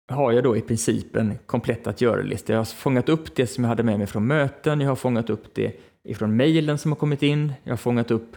[0.09, 2.53] har jag då i princip en komplett att göra-lista.
[2.53, 5.31] Jag har fångat upp det som jag hade med mig från möten, jag har fångat
[5.31, 8.37] upp det ifrån mejlen som har kommit in, jag har fångat upp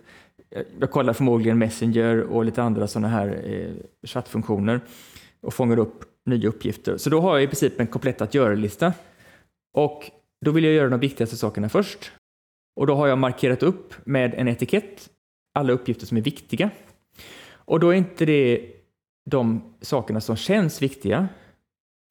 [0.52, 4.82] eh, jag kollar förmodligen Messenger och lite andra sådana här eh, chattfunktioner
[5.42, 6.98] och fångar upp nya uppgifter.
[6.98, 8.94] Så då har jag i princip en komplett att göra-lista.
[9.74, 10.12] Och
[10.46, 12.12] då vill jag göra de viktigaste sakerna först.
[12.76, 15.10] Och då har jag markerat upp med en etikett
[15.54, 16.70] alla uppgifter som är viktiga.
[17.52, 18.72] Och då är inte det
[19.30, 21.28] de sakerna som känns viktiga.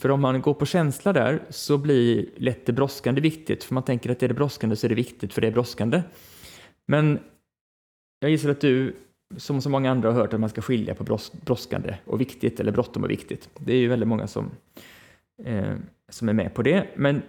[0.00, 3.64] För om man går på känsla där så blir lätt det brådskande viktigt.
[3.64, 6.02] För man tänker att är det brådskande så är det viktigt för det är brådskande.
[6.86, 7.18] Men
[8.20, 8.96] jag gissar att du,
[9.36, 12.72] som så många andra, har hört att man ska skilja på brådskande och viktigt eller
[12.72, 13.50] bråttom och viktigt.
[13.58, 14.50] Det är ju väldigt många som,
[15.44, 15.74] eh,
[16.08, 16.86] som är med på det.
[16.96, 17.22] Men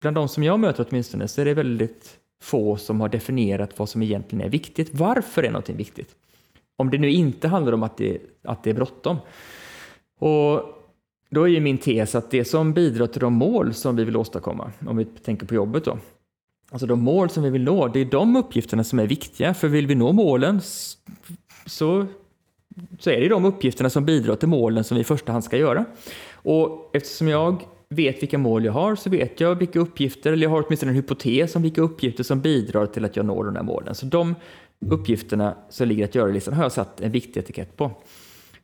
[0.00, 3.88] bland de som jag möter åtminstone så är det väldigt få som har definierat vad
[3.88, 4.94] som egentligen är viktigt.
[4.94, 6.16] Varför är någonting viktigt?
[6.76, 9.16] Om det nu inte handlar om att det, att det är bråttom.
[10.18, 10.77] Och
[11.30, 14.16] då är ju min tes att det som bidrar till de mål som vi vill
[14.16, 15.98] åstadkomma, om vi tänker på jobbet då,
[16.70, 19.54] alltså de mål som vi vill nå, det är de uppgifterna som är viktiga.
[19.54, 20.60] För vill vi nå målen
[21.66, 22.06] så,
[22.98, 25.56] så är det de uppgifterna som bidrar till målen som vi i första hand ska
[25.56, 25.84] göra.
[26.32, 30.50] Och eftersom jag vet vilka mål jag har så vet jag vilka uppgifter, eller jag
[30.50, 33.62] har åtminstone en hypotes om vilka uppgifter som bidrar till att jag når de här
[33.62, 33.94] målen.
[33.94, 34.34] Så de
[34.90, 37.90] uppgifterna som ligger att göra-listan har jag satt en viktig etikett på.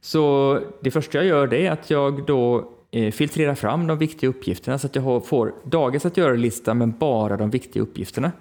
[0.04, 4.30] Så det första jag gör det är att jag då eh, filtrerar fram de viktiga
[4.30, 8.32] uppgifterna så att jag får dagens att göra-lista men bara de viktiga uppgifterna.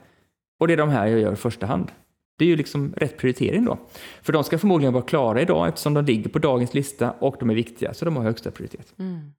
[0.60, 1.92] Och det är de här jag gör i första hand.
[2.38, 3.78] Det är ju liksom rätt prioritering då.
[4.22, 7.50] För de ska förmodligen vara klara idag eftersom de ligger på dagens lista och de
[7.50, 8.94] är viktiga, så de har högsta prioritet.
[9.00, 9.34] Mm.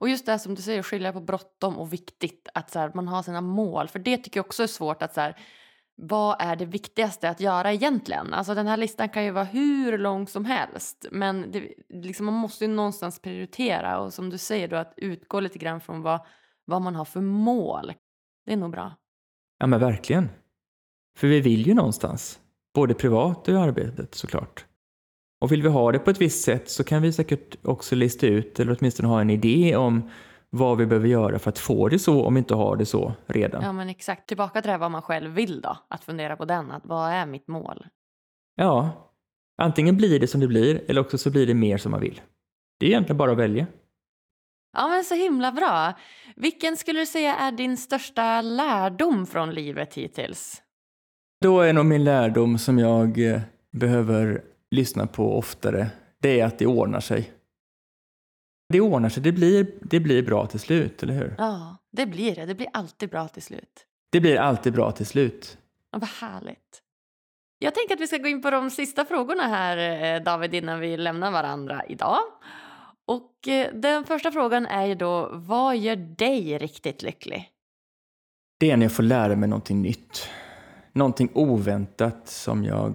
[0.00, 3.08] Och just det som du säger, skilja på bråttom och viktigt, att så här, man
[3.08, 3.88] har sina mål.
[3.88, 5.36] För det tycker jag också är svårt att så här,
[6.00, 8.34] vad är det viktigaste att göra egentligen?
[8.34, 11.06] Alltså den här listan kan ju vara hur lång som helst.
[11.10, 15.40] Men det, liksom, man måste ju någonstans prioritera och som du säger då att utgå
[15.40, 16.20] lite grann från vad,
[16.64, 17.92] vad man har för mål.
[18.46, 18.92] Det är nog bra.
[19.58, 20.28] Ja men verkligen.
[21.16, 22.40] För vi vill ju någonstans.
[22.74, 24.66] Både privat och i arbetet såklart.
[25.40, 28.26] Och vill vi ha det på ett visst sätt så kan vi säkert också lista
[28.26, 30.10] ut eller åtminstone ha en idé om
[30.50, 33.12] vad vi behöver göra för att få det så om vi inte har det så
[33.26, 33.62] redan.
[33.62, 35.76] Ja men exakt, tillbaka till det vad man själv vill då.
[35.88, 37.86] Att fundera på den, att vad är mitt mål?
[38.54, 38.90] Ja,
[39.58, 42.20] antingen blir det som det blir eller också så blir det mer som man vill.
[42.80, 43.66] Det är egentligen bara att välja.
[44.76, 45.92] Ja men så himla bra.
[46.36, 50.62] Vilken skulle du säga är din största lärdom från livet hittills?
[51.40, 53.40] Då är nog min lärdom som jag eh,
[53.72, 55.90] behöver lyssna på oftare,
[56.22, 57.32] det är att det ordnar sig.
[58.68, 61.34] Det ordnar sig, det blir, det blir bra till slut, eller hur?
[61.38, 62.46] Ja, det blir det.
[62.46, 63.86] Det blir alltid bra till slut.
[64.10, 65.58] Det blir alltid bra till slut.
[65.92, 66.82] Ja, vad härligt.
[67.58, 69.76] Jag tänker att vi ska gå in på de sista frågorna här,
[70.16, 72.18] eh, David, innan vi lämnar varandra idag.
[73.06, 77.50] Och eh, den första frågan är ju då, vad gör dig riktigt lycklig?
[78.60, 80.28] Det är när jag får lära mig någonting nytt.
[80.92, 82.94] Någonting oväntat som jag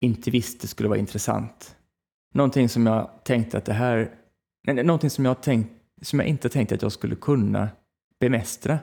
[0.00, 1.76] inte visste skulle vara intressant.
[2.34, 4.14] Någonting som jag tänkte att det här,
[4.64, 5.70] någonting som jag, tänkt,
[6.02, 7.68] som jag inte tänkte att jag skulle kunna
[8.20, 8.78] bemästra.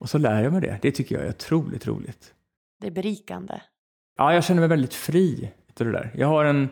[0.00, 0.78] Och så lär jag mig det.
[0.82, 2.34] Det tycker jag är otroligt roligt.
[2.80, 3.60] Det är berikande.
[4.16, 6.10] Ja, jag känner mig väldigt fri utav det där.
[6.14, 6.68] Jag har en,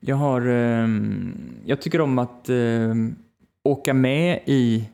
[0.00, 3.16] jag har, um, jag tycker om att um,
[3.64, 4.88] åka med i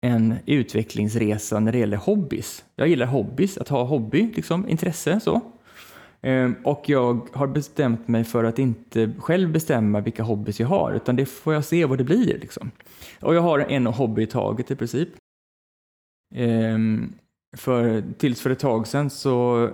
[0.00, 2.64] en utvecklingsresa när det gäller hobbys.
[2.76, 5.40] Jag gillar hobbys, att ha hobby, liksom, intresse så.
[6.22, 10.92] Ehm, och jag har bestämt mig för att inte själv bestämma vilka hobbys jag har,
[10.92, 12.38] utan det får jag se vad det blir.
[12.38, 12.70] Liksom.
[13.20, 15.08] Och jag har en hobby i taget i princip.
[16.34, 17.12] Ehm,
[17.56, 19.70] för, tills för ett tag sedan så,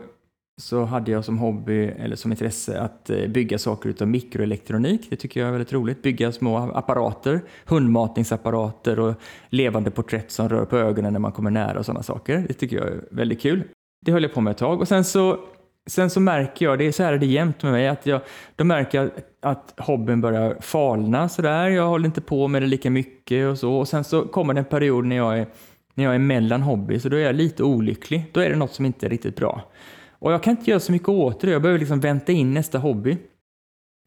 [0.61, 5.11] så hade jag som hobby, eller som intresse, att eh, bygga saker utav mikroelektronik.
[5.11, 6.03] Det tycker jag är väldigt roligt.
[6.03, 9.15] Bygga små apparater, hundmatningsapparater och
[9.49, 12.45] levande porträtt som rör på ögonen när man kommer nära och sådana saker.
[12.49, 13.65] Det tycker jag är väldigt kul.
[14.07, 15.41] Det höll jag på med ett tag och sen så
[15.87, 18.21] Sen så märker jag, det är så här är det jämt med mig, att jag,
[18.57, 19.11] då märker jag
[19.43, 21.69] att hobbyn börjar falna sådär.
[21.69, 23.75] Jag håller inte på med det lika mycket och så.
[23.75, 25.47] Och sen så kommer det en period när jag är,
[25.95, 28.25] när jag är mellan hobby, så då är jag lite olycklig.
[28.33, 29.71] Då är det något som inte är riktigt bra.
[30.11, 31.51] Och jag kan inte göra så mycket åt det.
[31.51, 33.19] Jag behöver liksom vänta in nästa hobby.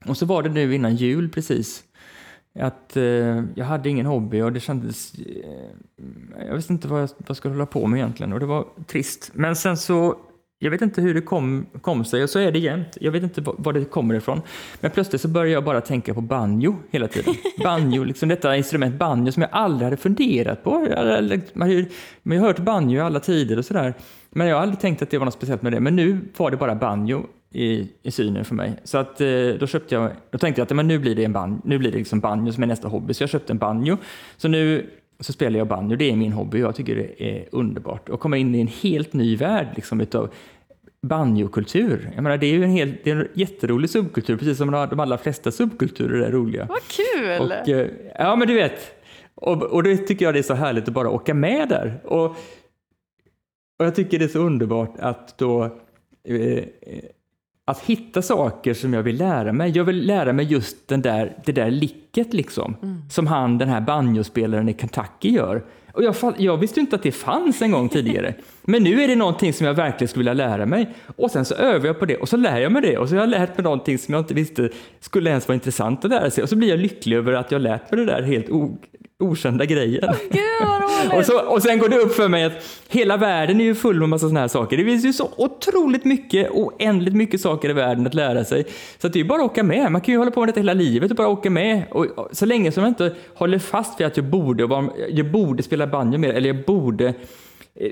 [0.06, 1.84] Och så var det nu innan jul precis.
[2.60, 5.14] Att eh, jag hade ingen hobby och det kändes...
[5.14, 8.46] Eh, jag visste inte vad jag, vad jag skulle hålla på med egentligen och det
[8.46, 9.32] var trist.
[9.34, 10.18] Men sen så
[10.60, 12.98] jag vet inte hur det kom, kom sig och så är det jämt.
[13.02, 14.42] Jag vet inte var det kommer ifrån.
[14.80, 17.34] Men plötsligt så började jag bara tänka på banjo hela tiden.
[17.64, 20.88] Banjo, liksom detta instrument banjo som jag aldrig hade funderat på.
[20.90, 23.94] Jag man har hört banjo i alla tider och sådär.
[24.30, 25.80] Men jag har aldrig tänkt att det var något speciellt med det.
[25.80, 28.74] Men nu var det bara banjo i, i synen för mig.
[28.84, 29.28] Så att, eh,
[29.60, 31.92] då, köpte jag, då tänkte jag att men nu blir det, en banjo, nu blir
[31.92, 33.14] det liksom banjo som är nästa hobby.
[33.14, 33.98] Så jag köpte en banjo.
[34.38, 34.90] Så nu
[35.20, 36.60] så spelar jag banjo, det är min hobby.
[36.60, 38.10] Jag tycker det är underbart.
[38.10, 40.30] att komma in i en helt ny värld liksom, utav
[41.02, 42.12] banjokultur.
[42.16, 45.00] Jag menar, det är ju en, helt, det är en jätterolig subkultur, precis som de
[45.00, 46.66] allra flesta subkulturer är roliga.
[46.70, 47.42] Vad kul!
[47.42, 47.90] Och, eh,
[48.20, 49.04] ja, men du vet.
[49.36, 52.00] Och, och det tycker jag det är så härligt att bara åka med där.
[52.06, 52.36] Och
[53.80, 55.64] Och jag tycker det är så underbart att då
[56.24, 56.64] eh,
[57.68, 59.72] att hitta saker som jag vill lära mig.
[59.76, 62.76] Jag vill lära mig just den där, det där licket liksom,
[63.10, 65.64] som han, den här banjospelaren i Kentucky gör.
[65.94, 68.34] Och jag, jag visste inte att det fanns en gång tidigare.
[68.62, 70.96] Men nu är det någonting som jag verkligen skulle vilja lära mig.
[71.16, 72.98] Och sen så övar jag på det och så lär jag mig det.
[72.98, 76.06] Och så har jag lärt mig någonting som jag inte visste skulle ens vara intressant
[76.06, 76.44] att lära sig.
[76.44, 78.50] Och så blir jag lycklig över att jag lärt mig det där helt
[79.24, 80.14] okända grejen.
[80.30, 81.14] Gud vad roligt!
[81.18, 82.54] Och, så, och sen går det upp för mig att
[82.90, 84.78] hela världen är ju full med massa sådana här saker.
[84.78, 88.66] Det finns ju så otroligt mycket, oändligt mycket saker i världen att lära sig.
[88.98, 89.92] Så att det är ju bara att åka med.
[89.92, 91.84] Man kan ju hålla på med detta hela livet och bara åka med.
[91.92, 95.64] Och, och, så länge som jag inte håller fast vid att jag borde, jag borde
[95.64, 97.14] spela banjo mer, eller jag borde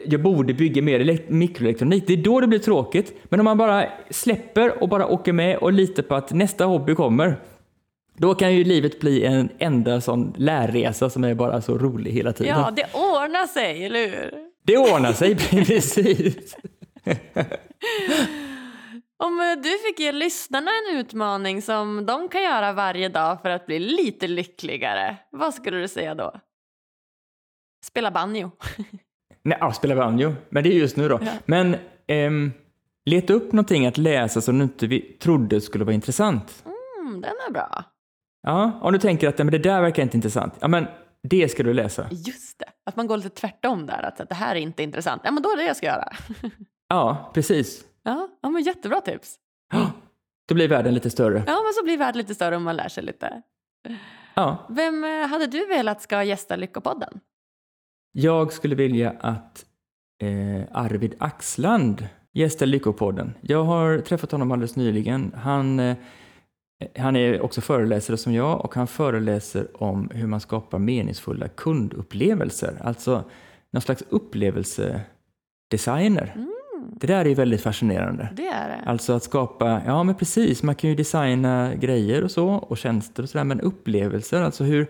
[0.06, 2.04] jag borde bygga mer elek- mikroelektronik.
[2.08, 3.14] Det är då det blir tråkigt.
[3.24, 6.96] Men om man bara släpper och bara åker med och litar på att nästa hobby
[6.96, 7.36] kommer,
[8.18, 12.34] då kan ju livet bli en enda sån lärresa som är bara så rolig hela
[12.34, 12.60] tiden.
[12.60, 14.34] Ja, det ordnar sig, eller hur?
[14.64, 16.56] Det ordnar sig precis.
[19.18, 23.50] Om eh, du fick ge lyssnarna en utmaning som de kan göra varje dag för
[23.50, 26.34] att bli lite lyckligare, vad skulle du säga då?
[27.86, 28.52] Spela banjo.
[29.44, 31.20] Nej, ja, spela banjo, men det är just nu då.
[31.22, 31.32] Ja.
[31.46, 31.76] Men
[32.08, 32.52] ehm,
[33.06, 36.64] leta upp någonting att läsa som du inte trodde skulle vara intressant.
[36.66, 37.84] Mm, den är bra.
[38.46, 40.54] Ja, om du tänker att "Nej, men det där verkar inte intressant.
[40.60, 40.88] Ja, men
[41.24, 42.08] det ska du läsa.
[42.12, 45.22] Just det, att man går lite tvärtom där, att det här är inte intressant.
[45.26, 46.08] Ja, men då är det jag ska göra.
[46.88, 47.84] Ja, precis.
[48.04, 49.36] Ja, ja men jättebra tips.
[49.74, 49.92] Ja,
[50.48, 51.44] Då blir världen lite större.
[51.48, 53.42] Ja, men så blir världen lite större om man lär sig lite.
[54.34, 57.20] Ja, Vem eh, hade du velat ska gästa Lyckopodden?
[58.12, 59.66] jag skulle vilja att
[60.22, 63.34] eh, Arvid Axland gästar Lyckopodden.
[63.42, 65.34] Jag har träffat honom alldeles nyligen.
[65.38, 65.98] Han, eh,
[66.98, 72.82] han är också föreläsare som jag och han föreläser om hur man skapar meningsfulla kundupplevelser.
[72.84, 73.24] Alltså
[73.72, 76.46] någon slags upplevelsedesigner.
[76.92, 78.30] Det där är ju väldigt fascinerande.
[78.34, 78.84] Det är det.
[78.86, 83.24] Alltså att skapa, ja men precis, man kan ju designa grejer och så och tjänster
[83.24, 84.88] och sådär, men upplevelser, alltså hur,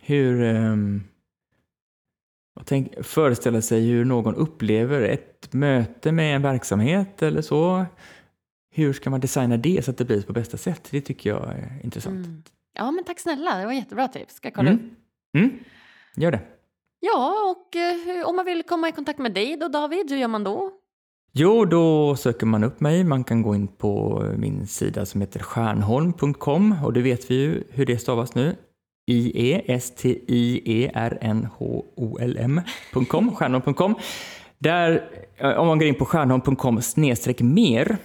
[0.00, 1.04] hur um,
[2.64, 7.86] tänk, föreställa sig hur någon upplever ett möte med en verksamhet eller så.
[8.76, 10.88] Hur ska man designa det så att det blir på bästa sätt?
[10.90, 12.26] Det tycker jag är intressant.
[12.26, 12.42] Mm.
[12.74, 13.56] Ja, men tack snälla.
[13.58, 14.34] Det var jättebra tips.
[14.34, 14.84] Ska jag kolla Mm.
[14.84, 14.92] upp.
[15.38, 15.58] Mm.
[16.16, 16.40] Gör det.
[17.00, 20.28] Ja, och eh, om man vill komma i kontakt med dig då, David, hur gör
[20.28, 20.70] man då?
[21.32, 23.04] Jo, då söker man upp mig.
[23.04, 27.64] Man kan gå in på min sida som heter stjärnholm.com och det vet vi ju
[27.70, 28.56] hur det stavas nu.
[32.06, 33.94] I-E-S-T-I-E-R-N-H-O-L-M.com, stjärnholm.com.
[34.58, 37.96] Där, eh, om man går in på stjärnholm.com snedstreck mer,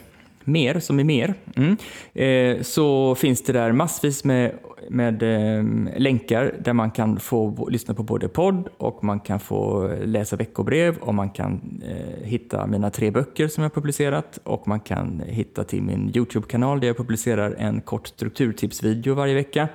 [0.43, 1.77] mer som är mer, mm,
[2.13, 4.51] eh, så finns det där massvis med,
[4.89, 5.63] med eh,
[5.97, 10.97] länkar där man kan få lyssna på både podd och man kan få läsa veckobrev
[10.97, 15.21] och man kan eh, hitta mina tre böcker som jag har publicerat och man kan
[15.25, 19.67] hitta till min Youtube-kanal där jag publicerar en kort strukturtipsvideo varje vecka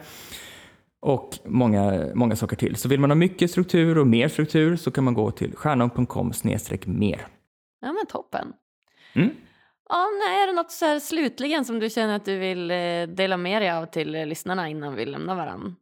[1.07, 2.77] och många, många saker till.
[2.77, 6.33] Så vill man ha mycket struktur och mer struktur så kan man gå till stjärnholm.com
[6.85, 7.27] mer.
[7.81, 8.53] Ja, men toppen.
[9.13, 9.31] Mm.
[9.89, 12.77] Ja, nej, är det något så slutligen som du känner att du vill eh,
[13.09, 15.77] dela med dig av till eh, lyssnarna innan vi lämnar varann?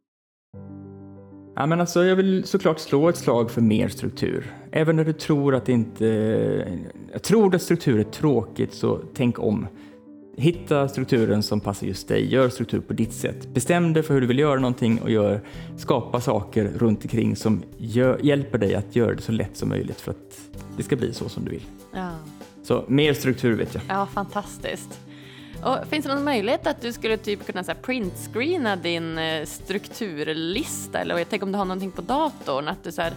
[1.55, 4.53] Ja, men alltså, jag vill såklart slå ett slag för mer struktur.
[4.71, 6.05] Även när du tror att det inte...
[7.11, 9.67] Jag tror att struktur är tråkigt, så tänk om.
[10.37, 12.33] Hitta strukturen som passar just dig.
[12.33, 13.47] Gör struktur på ditt sätt.
[13.53, 15.41] Bestäm dig för hur du vill göra någonting och gör,
[15.77, 20.01] skapa saker runt omkring som gör, hjälper dig att göra det så lätt som möjligt
[20.01, 20.39] för att
[20.77, 21.63] det ska bli så som du vill.
[21.93, 22.11] Ja,
[22.65, 23.83] Så mer struktur vet jag.
[23.89, 24.99] ja fantastiskt.
[25.63, 29.45] Och finns det någon möjlighet att du skulle typ kunna så här, printscreena din eh,
[29.45, 30.99] strukturlista?
[30.99, 33.13] Eller jag tänker om du har någonting på datorn, att du så här,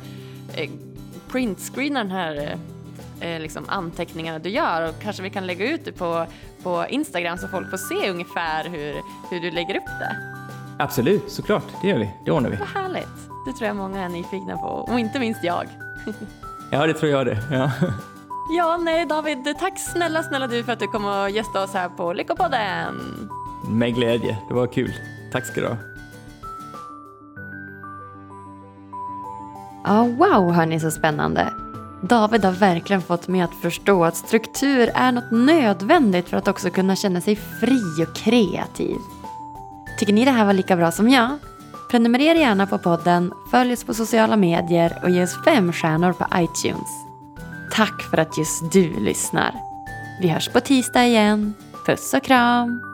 [0.55, 0.71] eh,
[1.29, 2.59] printscreenar den här
[3.21, 6.27] eh, eh, liksom anteckningarna du gör och kanske vi kan lägga ut det på,
[6.63, 8.95] på Instagram så folk får se ungefär hur,
[9.31, 10.17] hur du lägger upp det.
[10.79, 11.65] Absolut, såklart.
[11.83, 12.11] Det gör vi.
[12.25, 12.57] Det ordnar vi.
[12.57, 13.29] Vad härligt!
[13.47, 15.69] Det tror jag många är nyfikna på, och inte minst jag.
[16.71, 17.39] Ja, det tror jag det.
[17.51, 17.71] Ja.
[18.51, 21.89] Ja, nej David, tack snälla, snälla du för att du kom och gästade oss här
[21.89, 22.95] på Lyckopodden.
[23.69, 24.39] Med glädje.
[24.49, 24.93] Det var kul.
[25.33, 25.77] Tack ska du ha.
[29.85, 31.53] Ja, wow hörni, så spännande.
[32.03, 36.71] David har verkligen fått mig att förstå att struktur är något nödvändigt för att också
[36.71, 38.97] kunna känna sig fri och kreativ.
[39.99, 41.39] Tycker ni det här var lika bra som jag?
[41.91, 46.27] Prenumerera gärna på podden, följ oss på sociala medier och ge oss fem stjärnor på
[46.35, 47.08] iTunes.
[47.71, 49.55] Tack för att just du lyssnar.
[50.21, 51.55] Vi hörs på tisdag igen.
[51.87, 52.88] Puss och kram!